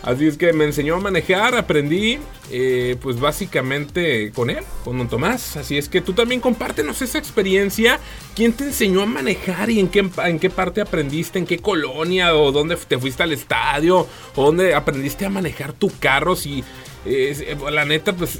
Así 0.05 0.27
es 0.27 0.37
que 0.37 0.53
me 0.53 0.65
enseñó 0.65 0.97
a 0.97 0.99
manejar, 0.99 1.57
aprendí, 1.57 2.19
eh, 2.51 2.95
pues 3.01 3.19
básicamente 3.19 4.31
con 4.35 4.51
él, 4.51 4.63
con 4.83 4.99
Don 4.99 5.07
Tomás. 5.07 5.57
Así 5.57 5.79
es 5.79 5.89
que 5.89 5.99
tú 5.99 6.13
también 6.13 6.41
compártenos 6.41 7.01
esa 7.01 7.17
experiencia. 7.17 7.99
¿Quién 8.35 8.53
te 8.53 8.65
enseñó 8.65 9.01
a 9.01 9.07
manejar 9.07 9.71
y 9.71 9.79
en 9.79 9.87
qué, 9.87 10.07
en 10.25 10.37
qué 10.37 10.51
parte 10.51 10.79
aprendiste? 10.79 11.39
¿En 11.39 11.47
qué 11.47 11.57
colonia? 11.57 12.35
¿O 12.35 12.51
dónde 12.51 12.75
te 12.75 12.99
fuiste 12.99 13.23
al 13.23 13.31
estadio? 13.31 14.07
¿O 14.35 14.45
dónde 14.45 14.75
aprendiste 14.75 15.25
a 15.25 15.29
manejar 15.31 15.73
tu 15.73 15.91
carro? 15.99 16.35
Si 16.35 16.63
eh, 17.07 17.55
la 17.71 17.85
neta, 17.85 18.13
pues 18.13 18.39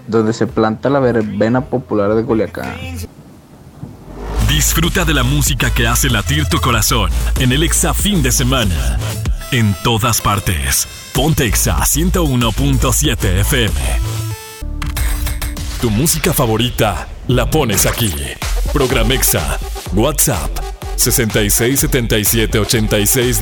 donde 0.08 0.34
se 0.34 0.48
planta 0.48 0.90
la 0.90 1.00
verbena 1.00 1.62
popular 1.66 2.16
de 2.16 2.26
Culiacán. 2.26 2.76
Disfruta 4.50 5.06
de 5.06 5.14
la 5.14 5.22
música 5.22 5.72
que 5.72 5.88
hace 5.88 6.10
latir 6.10 6.50
tu 6.50 6.60
corazón 6.60 7.12
en 7.40 7.52
el 7.52 7.62
Exa 7.62 7.94
fin 7.94 8.24
de 8.24 8.32
semana. 8.32 8.98
En 9.52 9.76
todas 9.84 10.20
partes. 10.20 10.88
Pontexa 11.14 11.78
101.7 11.78 13.42
FM. 13.42 13.80
Tu 15.80 15.92
música 15.92 16.34
favorita 16.34 17.08
la 17.28 17.50
pones 17.50 17.86
aquí. 17.86 18.12
Exa. 19.12 19.60
WhatsApp 19.94 20.50
6677 20.96 22.60
86 22.60 23.40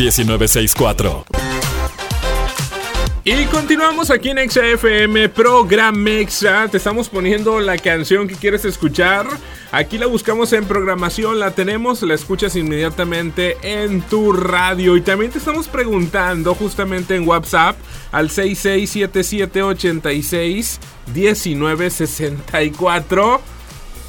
y 3.30 3.46
continuamos 3.48 4.10
aquí 4.10 4.30
en 4.30 4.50
XFM 4.50 5.28
Programexa. 5.28 6.70
Te 6.70 6.78
estamos 6.78 7.10
poniendo 7.10 7.60
la 7.60 7.78
canción 7.78 8.26
que 8.26 8.36
quieres 8.36 8.64
escuchar. 8.64 9.28
Aquí 9.74 9.98
la 9.98 10.06
buscamos 10.06 10.54
en 10.54 10.64
programación, 10.64 11.38
la 11.38 11.52
tenemos, 11.52 12.02
la 12.04 12.14
escuchas 12.14 12.56
inmediatamente 12.56 13.58
en 13.64 14.02
tu 14.02 14.32
radio. 14.32 14.96
Y 14.96 15.02
también 15.02 15.30
te 15.30 15.40
estamos 15.40 15.68
preguntando 15.68 16.56
justamente 16.56 17.18
en 17.18 17.28
WhatsApp 17.28 17.76
al 18.14 18.30
667786 18.30 20.80
1964 21.14 23.42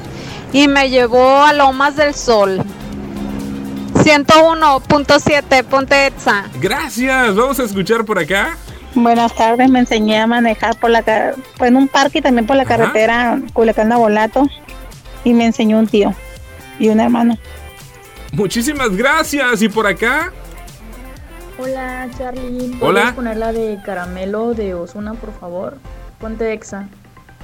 y 0.54 0.68
me 0.68 0.90
llevó 0.90 1.44
a 1.44 1.54
Lomas 1.54 1.96
del 1.96 2.16
Sol. 2.16 2.64
101.7, 4.08 5.66
Ponte 5.66 6.08
Exa. 6.08 6.46
Gracias, 6.62 7.36
vamos 7.36 7.60
a 7.60 7.64
escuchar 7.64 8.06
por 8.06 8.18
acá. 8.18 8.58
Buenas 8.96 9.36
tardes, 9.36 9.70
me 9.70 9.80
enseñé 9.80 10.22
a 10.22 10.26
manejar 10.26 10.80
por 10.80 10.92
la 10.92 11.04
en 11.60 11.76
un 11.76 11.90
parque 11.90 12.20
y 12.20 12.22
también 12.22 12.48
por 12.48 12.56
la 12.56 12.64
carretera 12.64 13.38
Culiacán 13.52 13.90
Volato 13.90 14.48
y 15.26 15.34
me 15.34 15.46
enseñó 15.46 15.78
un 15.78 15.88
tío 15.88 16.16
y 16.80 16.88
un 16.88 17.02
hermano. 17.02 17.38
Muchísimas 18.32 18.96
gracias. 18.96 19.62
¿Y 19.62 19.68
por 19.68 19.86
acá? 19.86 20.32
Hola, 21.60 22.08
Charlie. 22.18 22.78
Hola. 22.80 23.14
poner 23.14 23.36
la 23.36 23.52
de 23.52 23.78
caramelo 23.86 24.54
de 24.54 24.74
Osuna, 24.74 25.16
por 25.16 25.38
favor? 25.38 25.80
Ponte 26.18 26.54
exa. 26.54 26.88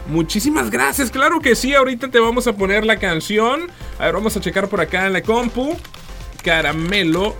Muchísimas 0.07 0.69
gracias, 0.69 1.11
claro 1.11 1.41
que 1.41 1.55
sí, 1.55 1.73
ahorita 1.73 2.09
te 2.09 2.19
vamos 2.19 2.47
a 2.47 2.53
poner 2.53 2.85
la 2.85 2.99
canción. 2.99 3.69
A 3.99 4.05
ver, 4.05 4.13
vamos 4.13 4.37
a 4.37 4.39
checar 4.39 4.69
por 4.69 4.79
acá 4.79 5.07
en 5.07 5.13
la 5.13 5.21
compu. 5.21 5.75
Caramelo 6.43 7.35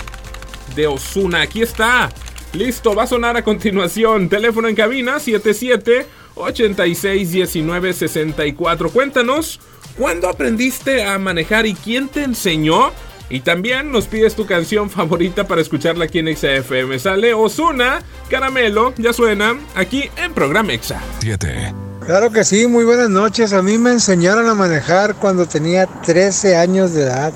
de 0.75 0.87
Osuna, 0.87 1.41
aquí 1.41 1.61
está. 1.61 2.09
Listo, 2.53 2.95
va 2.95 3.03
a 3.03 3.07
sonar 3.07 3.37
a 3.37 3.43
continuación. 3.43 4.29
Teléfono 4.29 4.67
en 4.67 4.75
cabina 4.75 5.19
77 5.19 6.07
86 6.35 7.31
19 7.31 7.93
64. 7.93 8.89
Cuéntanos 8.89 9.59
¿Cuándo 9.97 10.27
aprendiste 10.27 11.03
a 11.03 11.19
manejar 11.19 11.67
y 11.67 11.75
quién 11.75 12.07
te 12.07 12.23
enseñó? 12.23 12.91
Y 13.29 13.41
también 13.41 13.91
nos 13.91 14.07
pides 14.07 14.35
tu 14.35 14.45
canción 14.45 14.89
favorita 14.89 15.47
para 15.47 15.61
escucharla 15.61 16.05
aquí 16.05 16.19
en 16.19 16.35
XFM. 16.35 16.97
Sale 16.97 17.33
Osuna, 17.33 18.01
Caramelo, 18.29 18.93
ya 18.97 19.13
suena 19.13 19.55
aquí 19.75 20.09
en 20.17 20.33
Programa 20.33 20.73
Exa. 20.73 20.99
7. 21.19 21.73
Claro 22.05 22.31
que 22.31 22.43
sí, 22.43 22.67
muy 22.67 22.83
buenas 22.85 23.09
noches. 23.09 23.53
A 23.53 23.61
mí 23.61 23.77
me 23.77 23.91
enseñaron 23.91 24.49
a 24.49 24.55
manejar 24.55 25.15
cuando 25.15 25.45
tenía 25.45 25.85
13 25.85 26.57
años 26.57 26.93
de 26.93 27.03
edad. 27.03 27.33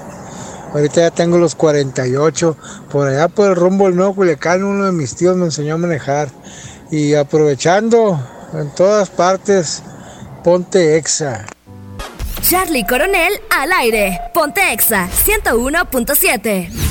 Ahorita 0.73 1.01
ya 1.01 1.11
tengo 1.11 1.37
los 1.37 1.55
48. 1.55 2.57
Por 2.91 3.07
allá 3.07 3.27
por 3.27 3.49
el 3.49 3.55
rumbo 3.55 3.85
del 3.85 3.95
Nuevo 3.95 4.15
Culiacán, 4.15 4.63
uno 4.63 4.85
de 4.85 4.91
mis 4.91 5.15
tíos 5.15 5.35
me 5.35 5.45
enseñó 5.45 5.75
a 5.75 5.77
manejar. 5.77 6.29
Y 6.91 7.15
aprovechando 7.15 8.19
en 8.53 8.73
todas 8.75 9.09
partes, 9.09 9.83
ponte 10.43 10.97
exa. 10.97 11.45
Charlie 12.41 12.85
Coronel 12.85 13.33
al 13.49 13.71
aire. 13.73 14.21
Ponte 14.33 14.71
Exa 14.71 15.09
101.7. 15.09 16.86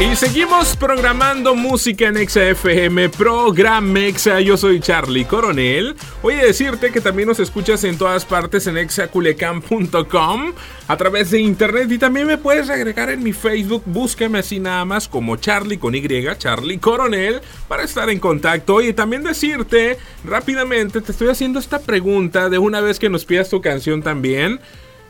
Y 0.00 0.16
seguimos 0.16 0.76
programando 0.76 1.54
música 1.54 2.08
en 2.08 2.28
XFM, 2.28 3.10
Program 3.10 3.96
Exa. 3.96 4.40
Yo 4.40 4.56
soy 4.56 4.80
Charlie 4.80 5.24
Coronel. 5.24 5.94
Voy 6.20 6.34
a 6.34 6.44
decirte 6.44 6.90
que 6.90 7.00
también 7.00 7.28
nos 7.28 7.38
escuchas 7.38 7.84
en 7.84 7.96
todas 7.96 8.24
partes 8.24 8.66
en 8.66 8.76
exaculecam.com 8.76 10.52
a 10.88 10.96
través 10.96 11.30
de 11.30 11.40
internet 11.40 11.92
y 11.92 11.98
también 11.98 12.26
me 12.26 12.38
puedes 12.38 12.70
agregar 12.70 13.08
en 13.08 13.22
mi 13.22 13.32
Facebook. 13.32 13.84
Búscame 13.86 14.40
así 14.40 14.58
nada 14.58 14.84
más 14.84 15.06
como 15.06 15.36
Charlie 15.36 15.78
con 15.78 15.94
Y, 15.94 16.02
Charlie 16.38 16.78
Coronel, 16.78 17.40
para 17.68 17.84
estar 17.84 18.10
en 18.10 18.18
contacto. 18.18 18.82
Y 18.82 18.94
también 18.94 19.22
decirte 19.22 19.96
rápidamente, 20.24 21.02
te 21.02 21.12
estoy 21.12 21.28
haciendo 21.28 21.60
esta 21.60 21.78
pregunta 21.78 22.50
de 22.50 22.58
una 22.58 22.80
vez 22.80 22.98
que 22.98 23.08
nos 23.08 23.24
pidas 23.24 23.48
tu 23.48 23.60
canción 23.60 24.02
también. 24.02 24.58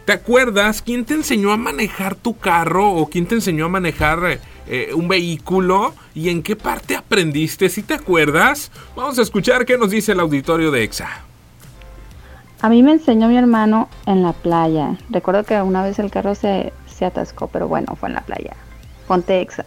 ¿Te 0.04 0.12
acuerdas 0.12 0.82
quién 0.82 1.06
te 1.06 1.14
enseñó 1.14 1.50
a 1.50 1.56
manejar 1.56 2.14
tu 2.14 2.36
carro 2.36 2.90
o 2.92 3.08
quién 3.08 3.26
te 3.26 3.36
enseñó 3.36 3.64
a 3.64 3.68
manejar 3.70 4.38
eh, 4.66 4.90
un 4.94 5.08
vehículo 5.08 5.94
y 6.14 6.28
en 6.28 6.42
qué 6.42 6.56
parte 6.56 6.94
aprendiste? 6.94 7.70
Si 7.70 7.82
te 7.82 7.94
acuerdas, 7.94 8.70
vamos 8.94 9.18
a 9.18 9.22
escuchar 9.22 9.64
qué 9.64 9.78
nos 9.78 9.90
dice 9.90 10.12
el 10.12 10.20
auditorio 10.20 10.70
de 10.70 10.84
EXA. 10.84 11.08
A 12.60 12.68
mí 12.68 12.82
me 12.82 12.92
enseñó 12.92 13.28
mi 13.28 13.38
hermano 13.38 13.88
en 14.04 14.22
la 14.22 14.34
playa. 14.34 14.98
Recuerdo 15.08 15.44
que 15.44 15.60
una 15.62 15.82
vez 15.82 15.98
el 15.98 16.10
carro 16.10 16.34
se, 16.34 16.74
se 16.86 17.06
atascó, 17.06 17.48
pero 17.48 17.66
bueno, 17.66 17.96
fue 17.96 18.10
en 18.10 18.16
la 18.16 18.20
playa. 18.20 18.56
Ponte 19.08 19.40
EXA. 19.40 19.64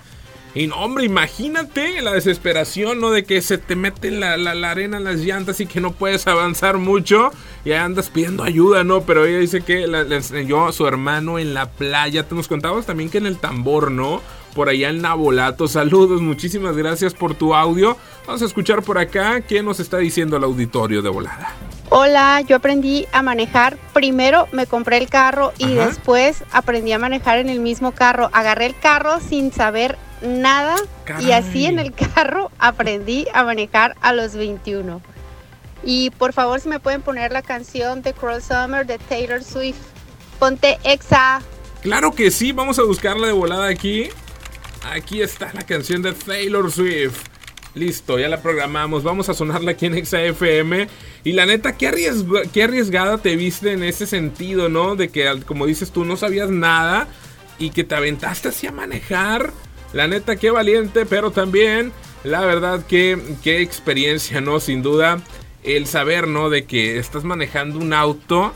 Y 0.58 0.66
no, 0.66 0.78
hombre, 0.78 1.06
imagínate 1.06 2.02
la 2.02 2.14
desesperación, 2.14 3.00
¿no? 3.00 3.12
De 3.12 3.24
que 3.24 3.44
se 3.44 3.60
te 3.60 3.76
mete 3.76 4.10
la, 4.10 4.38
la, 4.38 4.72
arena 4.72 4.98
en 4.98 5.04
las 5.04 5.18
llantas 5.18 5.60
y 5.60 5.68
que 5.68 5.80
no 5.80 5.92
puedes 5.92 6.26
avanzar 6.26 6.80
mucho. 6.80 7.30
Y 7.64 7.74
andas 7.74 8.10
pidiendo 8.10 8.44
ayuda, 8.44 8.84
¿no? 8.84 9.02
Pero 9.02 9.26
ella 9.26 9.38
dice 9.38 9.62
que 9.62 9.86
le 9.86 10.16
enseñó 10.16 10.66
a 10.66 10.72
su 10.72 10.88
hermano 10.88 11.38
en 11.38 11.54
la 11.54 11.70
playa. 11.70 12.28
Te 12.28 12.34
nos 12.34 12.48
contabas 12.48 12.88
también 12.88 13.12
que 13.12 13.20
en 13.20 13.28
el 13.28 13.38
tambor, 13.38 13.92
¿no? 13.92 14.20
por 14.56 14.70
allá 14.70 14.90
en 14.90 15.04
Nabolato. 15.04 15.68
Saludos, 15.68 16.20
muchísimas 16.20 16.76
gracias 16.76 17.14
por 17.14 17.36
tu 17.36 17.54
audio. 17.54 17.96
Vamos 18.26 18.42
a 18.42 18.46
escuchar 18.46 18.82
por 18.82 18.98
acá 18.98 19.42
qué 19.42 19.62
nos 19.62 19.80
está 19.80 20.00
diciendo 20.00 20.36
el 20.36 20.44
auditorio 20.44 21.04
de 21.04 21.10
volada. 21.10 21.54
Hola, 21.90 22.42
yo 22.42 22.56
aprendí 22.56 23.06
a 23.12 23.22
manejar. 23.22 23.78
Primero 23.94 24.48
me 24.52 24.66
compré 24.66 24.98
el 24.98 25.10
carro 25.10 25.54
y 25.60 25.76
después 25.76 26.44
aprendí 26.52 26.92
a 26.92 26.98
manejar 26.98 27.38
en 27.38 27.50
el 27.50 27.60
mismo 27.60 27.92
carro. 27.92 28.32
Agarré 28.34 28.66
el 28.66 28.76
carro 28.76 29.20
sin 29.20 29.54
saber 29.54 29.96
nada 30.22 30.76
y 31.20 31.32
así 31.32 31.66
en 31.66 31.80
el 31.80 31.94
carro 31.94 32.52
aprendí 32.60 33.28
a 33.34 33.44
manejar 33.44 33.96
a 34.02 34.14
los 34.14 34.36
21. 34.36 35.02
Y 35.84 36.10
por 36.12 36.34
favor, 36.34 36.60
si 36.60 36.70
me 36.70 36.80
pueden 36.80 37.02
poner 37.02 37.32
la 37.32 37.42
canción 37.42 38.02
de 38.02 38.14
Cruel 38.14 38.42
Summer 38.42 38.86
de 38.86 38.98
Taylor 38.98 39.44
Swift. 39.44 39.78
Ponte 40.40 40.78
Exa. 40.84 41.42
Claro 41.82 42.12
que 42.12 42.32
sí, 42.32 42.52
vamos 42.52 42.80
a 42.80 42.84
buscarla 42.84 43.28
de 43.28 43.34
volada 43.34 43.68
aquí. 43.68 44.10
Aquí 44.92 45.22
está 45.22 45.52
la 45.54 45.64
canción 45.64 46.02
de 46.02 46.14
Taylor 46.14 46.72
Swift. 46.72 47.24
Listo, 47.74 48.18
ya 48.18 48.28
la 48.28 48.42
programamos. 48.42 49.04
Vamos 49.04 49.30
a 49.30 49.34
sonarla 49.34 49.72
aquí 49.72 49.86
en 49.86 50.06
XAFM. 50.06 50.88
Y 51.24 51.34
la 51.34 51.46
neta, 51.46 51.78
qué, 51.78 51.92
qué 52.52 52.64
arriesgada 52.64 53.20
te 53.20 53.36
viste 53.36 53.74
en 53.74 53.84
ese 53.84 54.08
sentido, 54.08 54.70
¿no? 54.70 54.96
De 54.96 55.10
que, 55.10 55.42
como 55.46 55.66
dices 55.66 55.92
tú, 55.92 56.04
no 56.06 56.18
sabías 56.18 56.50
nada 56.50 57.08
y 57.60 57.70
que 57.72 57.84
te 57.84 57.96
aventaste 57.96 58.50
así 58.50 58.68
a 58.68 58.72
manejar. 58.72 59.52
La 59.94 60.08
neta, 60.08 60.36
qué 60.36 60.52
valiente, 60.52 61.06
pero 61.06 61.32
también, 61.32 61.92
la 62.24 62.42
verdad, 62.42 62.86
qué, 62.88 63.18
qué 63.44 63.62
experiencia, 63.62 64.42
¿no? 64.42 64.60
Sin 64.60 64.82
duda, 64.82 65.22
el 65.64 65.88
saber, 65.88 66.28
¿no? 66.28 66.50
De 66.50 66.66
que 66.66 66.98
estás 66.98 67.24
manejando 67.24 67.80
un 67.80 67.94
auto. 67.94 68.54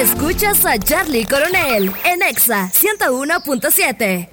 Escuchas 0.04 0.66
a 0.66 0.78
Charlie 0.78 1.24
Coronel 1.24 1.90
en 2.04 2.22
Exa 2.24 2.70
101.7. 2.74 4.28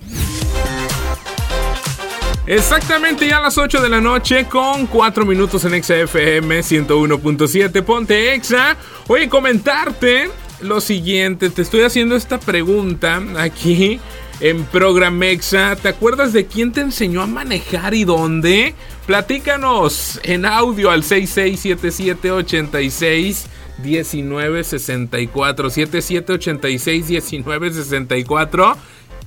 Exactamente 2.44 3.28
ya 3.28 3.38
a 3.38 3.42
las 3.42 3.56
8 3.56 3.80
de 3.80 3.88
la 3.88 4.00
noche 4.00 4.46
con 4.46 4.88
4 4.88 5.24
minutos 5.24 5.64
en 5.64 5.74
Exa 5.74 5.94
FM 5.94 6.59
101.7. 6.59 7.85
Ponte 7.85 8.35
Exa. 8.35 8.76
Oye, 9.06 9.28
comentarte 9.28 10.28
lo 10.61 10.80
siguiente. 10.80 11.50
Te 11.50 11.62
estoy 11.62 11.83
haciendo 11.83 12.16
esta 12.16 12.40
pregunta 12.40 13.22
aquí 13.38 14.00
en 14.40 14.64
Programexa. 14.64 15.76
¿Te 15.76 15.87
acuerdas 15.87 16.33
de 16.33 16.46
quién 16.46 16.72
te 16.72 16.80
enseñó 16.80 17.22
a 17.22 17.28
manejar 17.28 17.94
y 17.94 18.02
dónde? 18.02 18.74
Platícanos 19.06 20.18
en 20.24 20.46
audio 20.46 20.90
al 20.90 21.04
667786 21.04 23.46
1964 23.82 25.70
7786 25.70 27.32
1964 27.32 28.76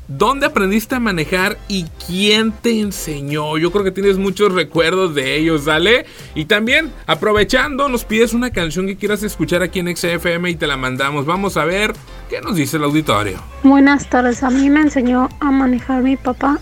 ¿Dónde 0.08 0.48
aprendiste 0.48 0.96
a 0.96 1.00
manejar 1.00 1.58
y 1.70 1.86
quién 2.06 2.52
te 2.52 2.82
enseñó? 2.82 3.58
Yo 3.58 3.72
creo 3.72 3.86
que 3.86 3.92
tienes 3.92 4.18
muchos 4.18 4.54
recuerdos 4.54 5.16
de 5.16 5.38
ellos, 5.38 5.64
¿dale? 5.64 6.06
Y 6.36 6.46
también, 6.46 6.92
aprovechando, 7.08 7.88
nos 7.88 8.04
pides 8.04 8.34
una 8.34 8.52
canción 8.52 8.86
que 8.86 8.98
quieras 8.98 9.24
escuchar 9.24 9.64
aquí 9.64 9.80
en 9.80 9.96
XFM 9.96 10.50
y 10.50 10.56
te 10.56 10.68
la 10.68 10.76
mandamos. 10.76 11.26
Vamos 11.26 11.56
a 11.56 11.64
ver 11.64 11.94
qué 12.30 12.42
nos 12.42 12.58
dice 12.58 12.76
el 12.76 12.84
auditorio. 12.84 13.42
Buenas 13.64 14.10
tardes, 14.10 14.44
a 14.44 14.50
mí 14.50 14.70
me 14.70 14.82
enseñó 14.82 15.30
a 15.40 15.52
manejar 15.52 16.04
mi 16.04 16.18
papá 16.18 16.60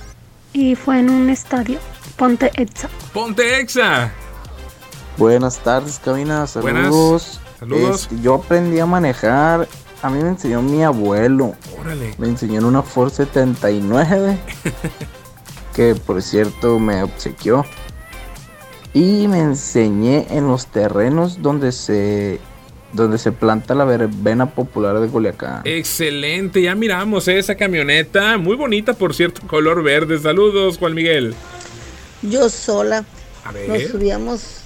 y 0.53 0.75
fue 0.75 0.99
en 0.99 1.09
un 1.09 1.29
estadio. 1.31 1.79
Ponte 2.17 2.51
Exa. 2.55 2.89
Ponte 3.11 3.59
Exa. 3.59 4.11
Buenas 5.17 5.57
tardes, 5.57 5.99
cabina. 6.03 6.45
Saludos. 6.45 7.41
Saludos. 7.61 8.09
Este, 8.11 8.21
yo 8.21 8.33
aprendí 8.33 8.79
a 8.79 8.85
manejar 8.85 9.69
a 10.01 10.09
mí 10.09 10.21
me 10.21 10.29
enseñó 10.29 10.61
mi 10.63 10.83
abuelo. 10.83 11.53
Órale. 11.79 12.15
Me 12.17 12.27
enseñó 12.27 12.59
en 12.59 12.65
una 12.65 12.81
Ford 12.81 13.11
79. 13.11 14.37
que 15.75 15.95
por 15.95 16.21
cierto 16.23 16.79
me 16.79 17.03
obsequió. 17.03 17.65
Y 18.93 19.27
me 19.27 19.39
enseñé 19.39 20.25
en 20.31 20.47
los 20.47 20.67
terrenos 20.67 21.41
donde 21.41 21.71
se 21.71 22.39
donde 22.93 23.17
se 23.17 23.31
planta 23.31 23.73
la 23.73 23.85
verbena 23.85 24.49
popular 24.49 24.99
de 24.99 25.07
Culiacán. 25.07 25.61
Excelente, 25.63 26.61
ya 26.61 26.75
miramos 26.75 27.29
esa 27.29 27.55
camioneta, 27.55 28.37
muy 28.37 28.57
bonita 28.57 28.93
por 28.93 29.13
cierto, 29.13 29.47
color 29.47 29.81
verde. 29.81 30.19
Saludos, 30.19 30.77
Juan 30.77 30.95
Miguel. 30.95 31.33
Yo 32.21 32.49
sola. 32.49 33.05
A 33.45 33.51
ver. 33.53 33.69
Nos 33.69 33.83
subíamos 33.83 34.61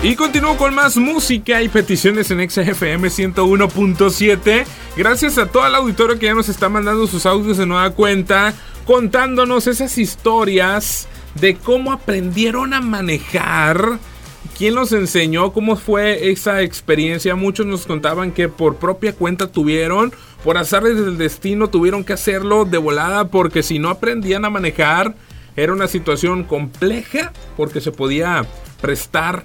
Y 0.00 0.14
continúo 0.14 0.56
con 0.56 0.76
más 0.76 0.96
música 0.96 1.60
y 1.60 1.68
peticiones 1.68 2.30
en 2.30 2.48
XFM 2.48 3.08
101.7. 3.08 4.64
Gracias 4.96 5.38
a 5.38 5.46
todo 5.46 5.66
el 5.66 5.74
auditorio 5.74 6.16
que 6.20 6.26
ya 6.26 6.34
nos 6.34 6.48
está 6.48 6.68
mandando 6.68 7.08
sus 7.08 7.26
audios 7.26 7.58
de 7.58 7.66
nueva 7.66 7.90
cuenta, 7.90 8.54
contándonos 8.86 9.66
esas 9.66 9.98
historias 9.98 11.08
de 11.34 11.56
cómo 11.56 11.90
aprendieron 11.90 12.74
a 12.74 12.80
manejar. 12.80 13.98
¿Quién 14.56 14.76
los 14.76 14.92
enseñó? 14.92 15.52
¿Cómo 15.52 15.74
fue 15.74 16.30
esa 16.30 16.62
experiencia? 16.62 17.34
Muchos 17.34 17.66
nos 17.66 17.84
contaban 17.84 18.30
que 18.30 18.48
por 18.48 18.76
propia 18.76 19.12
cuenta 19.12 19.50
tuvieron, 19.50 20.12
por 20.44 20.58
azares 20.58 20.94
del 20.94 21.18
destino 21.18 21.70
tuvieron 21.70 22.04
que 22.04 22.12
hacerlo 22.12 22.64
de 22.64 22.78
volada 22.78 23.28
porque 23.30 23.64
si 23.64 23.80
no 23.80 23.88
aprendían 23.90 24.44
a 24.44 24.50
manejar 24.50 25.16
era 25.56 25.72
una 25.72 25.88
situación 25.88 26.44
compleja 26.44 27.32
porque 27.56 27.80
se 27.80 27.90
podía 27.90 28.46
prestar 28.80 29.44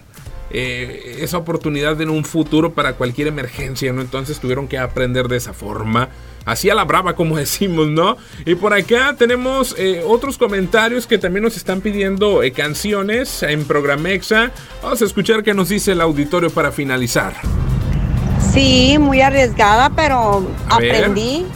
eh, 0.56 1.18
esa 1.22 1.40
oportunidad 1.40 2.00
en 2.00 2.12
un 2.12 2.24
futuro 2.24 2.74
para 2.74 2.94
cualquier 2.94 3.28
emergencia, 3.28 3.92
¿no? 3.92 4.02
Entonces 4.02 4.40
tuvieron 4.40 4.68
que 4.68 4.78
aprender 4.78 5.28
de 5.28 5.38
esa 5.38 5.52
forma. 5.52 6.10
Así 6.46 6.70
a 6.70 6.76
la 6.76 6.86
brava, 6.86 7.16
como 7.16 7.38
decimos, 7.38 7.88
¿no? 7.88 8.18
Y 8.46 8.54
por 8.54 8.74
acá 8.74 9.16
tenemos 9.18 9.76
eh, 9.80 10.04
otros 10.06 10.38
comentarios 10.38 11.08
que 11.08 11.18
también 11.18 11.44
nos 11.44 11.58
están 11.58 11.82
pidiendo 11.82 12.44
eh, 12.44 12.52
canciones 12.52 13.42
en 13.42 13.66
Programexa. 13.66 14.52
Vamos 14.84 15.02
a 15.02 15.06
escuchar 15.06 15.42
qué 15.42 15.56
nos 15.56 15.70
dice 15.70 15.94
el 15.94 16.02
auditorio 16.02 16.52
para 16.52 16.72
finalizar. 16.72 17.34
Sí, 18.54 18.98
muy 19.00 19.22
arriesgada, 19.22 19.90
pero 19.90 20.48
aprendí. 20.70 21.48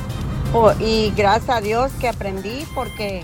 y 0.80 1.14
gracias 1.16 1.56
a 1.56 1.62
Dios 1.62 1.92
que 2.00 2.08
aprendí 2.08 2.64
porque... 2.74 3.22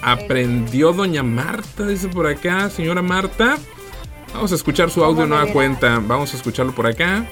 Aprendió 0.00 0.92
doña 0.92 1.22
Marta, 1.22 1.86
dice 1.86 2.08
por 2.08 2.26
acá, 2.26 2.70
señora 2.70 3.02
Marta. 3.02 3.58
Vamos 4.34 4.50
a 4.52 4.54
escuchar 4.54 4.90
su 4.90 5.04
audio 5.04 5.26
nueva 5.26 5.46
cuenta. 5.52 6.00
Vamos 6.04 6.32
a 6.32 6.36
escucharlo 6.36 6.74
por 6.74 6.86
acá. 6.86 7.26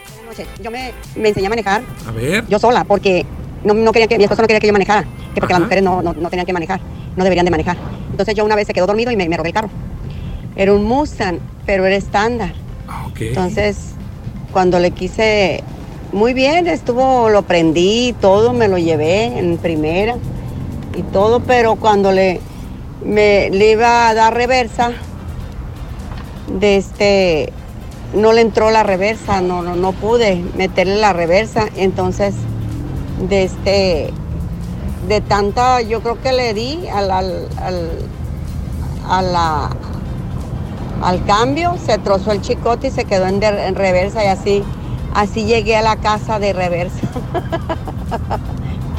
Yo 0.62 0.70
me, 0.70 0.92
me, 1.16 1.28
enseñé 1.28 1.46
a 1.46 1.50
manejar. 1.50 1.82
A 2.06 2.12
ver. 2.12 2.46
Yo 2.48 2.58
sola, 2.58 2.84
porque 2.84 3.26
no, 3.64 3.74
no 3.74 3.92
quería 3.92 4.06
que, 4.06 4.16
mi 4.16 4.24
esposo 4.24 4.42
no 4.42 4.48
quería 4.48 4.60
que 4.60 4.66
yo 4.66 4.72
manejara. 4.72 5.06
Que 5.34 5.40
porque 5.40 5.52
las 5.52 5.62
mujeres 5.62 5.82
no, 5.82 6.02
no, 6.02 6.14
no, 6.14 6.30
tenían 6.30 6.46
que 6.46 6.52
manejar. 6.52 6.80
No 7.16 7.24
deberían 7.24 7.44
de 7.44 7.50
manejar. 7.50 7.76
Entonces 8.10 8.34
yo 8.34 8.44
una 8.44 8.56
vez 8.56 8.66
se 8.66 8.72
quedó 8.72 8.86
dormido 8.86 9.10
y 9.10 9.16
me, 9.16 9.28
me 9.28 9.36
robé 9.36 9.48
el 9.48 9.54
carro. 9.54 9.70
Era 10.56 10.72
un 10.72 10.84
Mustang, 10.84 11.38
pero 11.66 11.86
era 11.86 11.96
estándar. 11.96 12.52
Ah, 12.88 13.08
Entonces, 13.18 13.92
cuando 14.52 14.78
le 14.78 14.90
quise... 14.92 15.62
Muy 16.12 16.34
bien, 16.34 16.66
estuvo, 16.66 17.28
lo 17.28 17.42
prendí, 17.42 18.14
todo, 18.20 18.52
me 18.52 18.66
lo 18.66 18.78
llevé 18.78 19.38
en 19.38 19.58
primera 19.58 20.16
y 20.96 21.02
todo, 21.02 21.38
pero 21.38 21.76
cuando 21.76 22.10
le, 22.10 22.40
me, 23.04 23.48
le 23.50 23.70
iba 23.70 24.08
a 24.08 24.14
dar 24.14 24.34
reversa, 24.34 24.92
de 26.58 26.76
este, 26.76 27.52
no 28.14 28.32
le 28.32 28.40
entró 28.40 28.70
la 28.70 28.82
reversa, 28.82 29.40
no, 29.40 29.62
no, 29.62 29.76
no 29.76 29.92
pude 29.92 30.44
meterle 30.56 30.96
la 30.96 31.12
reversa, 31.12 31.66
entonces, 31.76 32.34
de 33.28 33.44
este, 33.44 34.10
de 35.08 35.20
tanta, 35.20 35.80
yo 35.82 36.00
creo 36.00 36.20
que 36.20 36.32
le 36.32 36.54
di 36.54 36.86
al, 36.88 37.10
al, 37.10 37.48
al, 39.08 39.32
la, 39.32 39.70
al 41.02 41.24
cambio, 41.24 41.76
se 41.84 41.98
trozó 41.98 42.32
el 42.32 42.40
chicote 42.40 42.88
y 42.88 42.90
se 42.90 43.04
quedó 43.04 43.26
en, 43.26 43.40
reversa 43.74 44.24
y 44.24 44.28
así, 44.28 44.64
así 45.14 45.44
llegué 45.44 45.76
a 45.76 45.82
la 45.82 45.96
casa 45.96 46.38
de 46.38 46.52
reversa. 46.52 47.00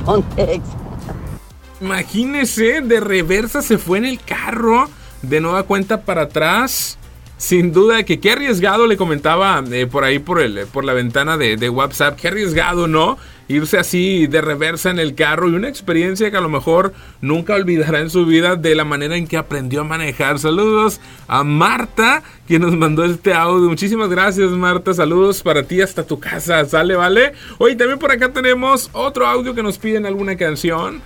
Imagínese, 1.81 2.81
de 2.81 2.99
reversa 2.99 3.61
se 3.61 3.77
fue 3.77 3.97
en 3.97 4.05
el 4.05 4.19
carro, 4.19 4.89
de 5.21 5.41
nueva 5.41 5.63
cuenta 5.63 6.01
para 6.01 6.23
atrás. 6.23 6.97
Sin 7.41 7.73
duda 7.73 8.03
que 8.03 8.19
qué 8.19 8.33
arriesgado 8.33 8.85
le 8.85 8.97
comentaba 8.97 9.63
eh, 9.71 9.87
por 9.87 10.03
ahí 10.03 10.19
por, 10.19 10.39
el, 10.39 10.67
por 10.67 10.85
la 10.85 10.93
ventana 10.93 11.37
de, 11.37 11.57
de, 11.57 11.69
WhatsApp, 11.69 12.15
qué 12.15 12.27
arriesgado, 12.27 12.87
¿no? 12.87 13.17
Irse 13.47 13.79
así 13.79 14.27
de 14.27 14.41
reversa 14.41 14.91
en 14.91 14.99
el 14.99 15.15
carro 15.15 15.49
y 15.49 15.55
una 15.55 15.67
experiencia 15.67 16.29
que 16.29 16.37
a 16.37 16.41
lo 16.41 16.49
mejor 16.49 16.93
nunca 17.19 17.55
olvidará 17.55 17.99
en 17.99 18.11
su 18.11 18.27
vida 18.27 18.57
de 18.57 18.75
la 18.75 18.85
manera 18.85 19.17
en 19.17 19.25
que 19.25 19.37
aprendió 19.37 19.81
a 19.81 19.83
manejar. 19.85 20.37
Saludos 20.37 21.01
a 21.27 21.43
Marta, 21.43 22.21
quien 22.45 22.61
nos 22.61 22.77
mandó 22.77 23.03
este 23.05 23.33
audio. 23.33 23.67
Muchísimas 23.69 24.09
gracias, 24.09 24.51
Marta. 24.51 24.93
Saludos 24.93 25.41
para 25.41 25.63
ti 25.63 25.81
hasta 25.81 26.03
tu 26.03 26.19
casa. 26.19 26.63
Sale, 26.65 26.95
¿vale? 26.95 27.33
Hoy 27.57 27.75
también 27.75 27.97
por 27.97 28.11
acá 28.11 28.31
tenemos 28.31 28.91
otro 28.93 29.25
audio 29.25 29.55
que 29.55 29.63
nos 29.63 29.79
piden 29.79 30.05
alguna 30.05 30.37
canción. 30.37 31.01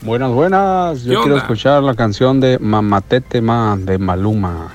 Buenas, 0.00 0.32
buenas. 0.32 1.04
Yo 1.04 1.20
quiero 1.20 1.36
escuchar 1.36 1.82
la 1.82 1.94
canción 1.94 2.40
de 2.40 2.58
Mamatetema 2.58 3.76
de 3.78 3.98
Maluma. 3.98 4.72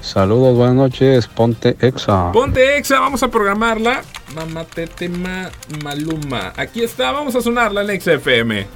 Saludos, 0.00 0.56
buenas 0.56 0.76
noches, 0.76 1.26
Ponte 1.26 1.76
Exa. 1.80 2.32
Ponte 2.32 2.78
Exa, 2.78 3.00
vamos 3.00 3.22
a 3.22 3.28
programarla. 3.28 4.02
Mamá 4.34 4.64
Tetema 4.64 5.50
Maluma. 5.84 6.52
Aquí 6.56 6.82
está, 6.82 7.12
vamos 7.12 7.36
a 7.36 7.42
sonarla 7.42 7.82
en 7.82 8.00
XFM. 8.00 8.66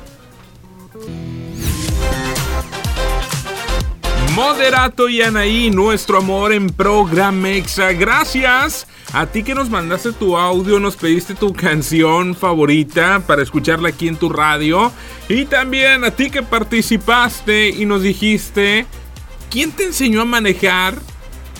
Moderato 4.34 5.08
y 5.08 5.22
Anaí, 5.22 5.70
nuestro 5.70 6.18
amor 6.18 6.52
en 6.52 6.68
Programexa. 6.68 7.92
Gracias 7.92 8.86
a 9.12 9.26
ti 9.26 9.42
que 9.44 9.54
nos 9.54 9.70
mandaste 9.70 10.12
tu 10.12 10.36
audio, 10.36 10.78
nos 10.78 10.96
pediste 10.96 11.34
tu 11.34 11.52
canción 11.54 12.34
favorita 12.34 13.22
para 13.26 13.42
escucharla 13.42 13.90
aquí 13.90 14.08
en 14.08 14.16
tu 14.16 14.28
radio. 14.28 14.92
Y 15.28 15.46
también 15.46 16.04
a 16.04 16.10
ti 16.10 16.30
que 16.30 16.42
participaste 16.42 17.70
y 17.70 17.86
nos 17.86 18.02
dijiste, 18.02 18.86
¿quién 19.50 19.72
te 19.72 19.84
enseñó 19.84 20.22
a 20.22 20.26
manejar? 20.26 20.96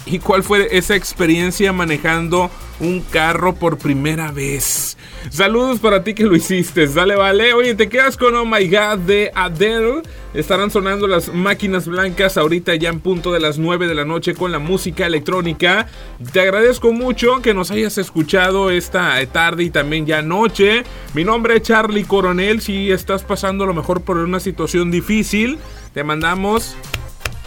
¿Y 0.07 0.19
cuál 0.19 0.43
fue 0.43 0.69
esa 0.77 0.97
experiencia 0.97 1.73
manejando 1.73 2.51
un 2.79 3.01
carro 3.01 3.55
por 3.55 3.79
primera 3.79 4.33
vez? 4.33 4.99
Saludos 5.31 5.79
para 5.79 6.05
ti 6.05 6.13
que 6.13 6.25
lo 6.25 6.37
hiciste. 6.37 6.87
Dale, 6.87 7.17
vale. 7.17 7.55
Oye, 7.55 7.75
te 7.75 7.89
quedas 7.89 8.19
con 8.19 8.35
Oh 8.35 8.45
My 8.45 8.69
God 8.69 8.99
de 9.07 9.31
Adele. 9.35 10.03
Estarán 10.35 10.71
sonando 10.71 11.07
las 11.07 11.33
máquinas 11.33 11.89
blancas 11.89 12.37
ahorita 12.37 12.75
ya 12.75 12.91
en 12.91 13.01
punto 13.01 13.33
de 13.33 13.41
las 13.41 13.57
9 13.57 13.87
de 13.87 13.95
la 13.95 14.05
noche 14.05 14.35
con 14.35 14.53
la 14.53 14.59
música 14.59 15.07
electrónica. 15.07 15.87
Te 16.33 16.41
agradezco 16.41 16.93
mucho 16.93 17.41
que 17.41 17.55
nos 17.55 17.71
hayas 17.71 17.97
escuchado 17.97 18.71
esta 18.71 19.25
tarde 19.27 19.65
y 19.65 19.71
también 19.71 20.05
ya 20.05 20.21
noche. 20.21 20.85
Mi 21.15 21.25
nombre 21.25 21.57
es 21.57 21.63
Charlie 21.63 22.05
Coronel. 22.05 22.61
Si 22.61 22.93
estás 22.93 23.23
pasando 23.23 23.65
a 23.65 23.67
lo 23.67 23.75
mejor 23.75 24.03
por 24.03 24.19
una 24.19 24.41
situación 24.41 24.91
difícil, 24.91 25.59
te 25.95 26.05
mandamos 26.05 26.77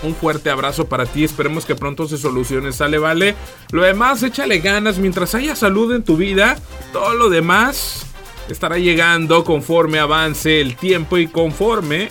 un 0.04 0.16
fuerte 0.16 0.50
abrazo 0.50 0.88
para 0.88 1.06
ti. 1.06 1.24
Esperemos 1.24 1.66
que 1.66 1.76
pronto 1.76 2.08
se 2.08 2.18
solucione. 2.18 2.72
Sale, 2.72 2.98
vale. 2.98 3.36
Lo 3.72 3.84
demás, 3.84 4.24
échale 4.24 4.60
ganas. 4.60 5.00
Mientras 5.00 5.36
haya 5.36 5.56
salud 5.56 5.94
en 5.94 6.04
tu 6.04 6.18
vida, 6.18 6.58
todo 6.94 7.14
lo 7.14 7.30
demás 7.30 8.06
estará 8.50 8.78
llegando 8.78 9.44
conforme 9.44 10.00
avance 10.00 10.62
el 10.62 10.76
tiempo 10.76 11.18
y 11.18 11.28
conforme 11.28 12.10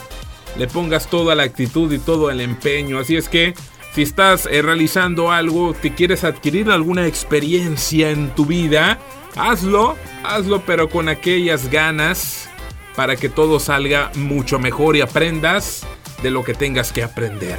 le 0.59 0.67
pongas 0.67 1.09
toda 1.09 1.35
la 1.35 1.45
actitud 1.45 1.93
y 1.93 1.99
todo 1.99 2.31
el 2.31 2.41
empeño. 2.41 2.99
Así 2.99 3.17
es 3.17 3.29
que 3.29 3.55
si 3.95 4.03
estás 4.03 4.47
eh, 4.47 4.63
realizando 4.63 5.33
algo, 5.33 5.75
te 5.75 5.95
quieres 5.95 6.25
adquirir 6.25 6.71
alguna 6.71 7.07
experiencia 7.07 8.11
en 8.11 8.31
tu 8.35 8.45
vida, 8.47 8.99
hazlo, 9.37 9.97
hazlo 10.23 10.63
pero 10.67 10.89
con 10.89 11.09
aquellas 11.09 11.71
ganas 11.71 12.49
para 12.95 13.17
que 13.17 13.29
todo 13.29 13.61
salga 13.61 14.11
mucho 14.15 14.59
mejor 14.59 14.97
y 14.97 15.03
aprendas 15.03 15.87
de 16.23 16.31
lo 16.31 16.45
que 16.45 16.55
tengas 16.55 16.93
que 16.93 17.03
aprender. 17.03 17.59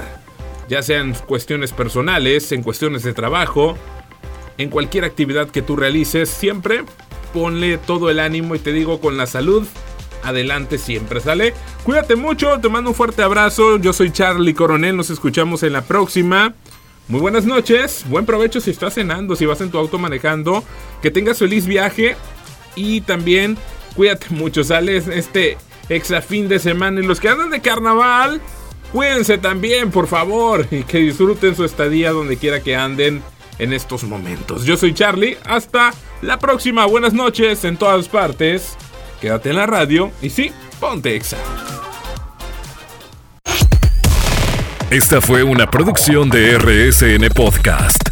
Ya 0.69 0.81
sean 0.81 1.13
cuestiones 1.13 1.71
personales, 1.71 2.51
en 2.51 2.63
cuestiones 2.63 3.03
de 3.03 3.13
trabajo, 3.13 3.77
en 4.57 4.69
cualquier 4.69 5.05
actividad 5.05 5.49
que 5.49 5.61
tú 5.61 5.75
realices, 5.75 6.29
siempre 6.29 6.83
ponle 7.33 7.77
todo 7.77 8.09
el 8.09 8.19
ánimo 8.19 8.55
y 8.55 8.59
te 8.59 8.73
digo 8.73 8.99
con 8.99 9.17
la 9.17 9.27
salud, 9.27 9.67
adelante 10.23 10.77
siempre, 10.77 11.19
¿sale? 11.21 11.53
Cuídate 11.83 12.15
mucho, 12.15 12.59
te 12.59 12.69
mando 12.69 12.89
un 12.89 12.95
fuerte 12.95 13.21
abrazo, 13.21 13.77
yo 13.77 13.93
soy 13.93 14.11
Charlie 14.11 14.53
Coronel, 14.53 14.97
nos 14.97 15.09
escuchamos 15.09 15.63
en 15.63 15.73
la 15.73 15.83
próxima. 15.83 16.53
Muy 17.07 17.21
buenas 17.21 17.45
noches, 17.45 18.03
buen 18.09 18.25
provecho 18.25 18.59
si 18.59 18.71
estás 18.71 18.95
cenando, 18.95 19.35
si 19.35 19.45
vas 19.45 19.61
en 19.61 19.71
tu 19.71 19.77
auto 19.77 19.97
manejando, 19.97 20.63
que 21.01 21.11
tengas 21.11 21.39
feliz 21.39 21.65
viaje 21.65 22.17
y 22.75 23.01
también 23.01 23.57
cuídate 23.95 24.27
mucho, 24.31 24.63
¿sale? 24.63 24.97
Este 24.97 25.57
extra 25.89 26.21
fin 26.21 26.47
de 26.47 26.59
semana. 26.59 26.99
Y 26.99 27.03
los 27.03 27.19
que 27.19 27.29
andan 27.29 27.49
de 27.49 27.61
carnaval, 27.61 28.41
cuídense 28.91 29.37
también, 29.37 29.91
por 29.91 30.07
favor. 30.07 30.67
Y 30.71 30.83
que 30.83 30.99
disfruten 30.99 31.55
su 31.55 31.65
estadía 31.65 32.11
donde 32.11 32.37
quiera 32.37 32.61
que 32.61 32.75
anden 32.75 33.21
en 33.59 33.73
estos 33.73 34.03
momentos. 34.03 34.65
Yo 34.65 34.77
soy 34.77 34.93
Charlie. 34.93 35.37
Hasta 35.45 35.93
la 36.21 36.39
próxima. 36.39 36.85
Buenas 36.85 37.13
noches 37.13 37.63
en 37.63 37.77
todas 37.77 38.07
partes. 38.07 38.77
Quédate 39.21 39.49
en 39.49 39.55
la 39.55 39.65
radio. 39.65 40.11
Y 40.21 40.29
sí, 40.29 40.51
ponte 40.79 41.15
exa. 41.15 41.37
Esta 44.89 45.19
fue 45.19 45.43
una 45.43 45.69
producción 45.69 46.29
de 46.29 46.57
RSN 46.57 47.27
Podcast. 47.35 48.06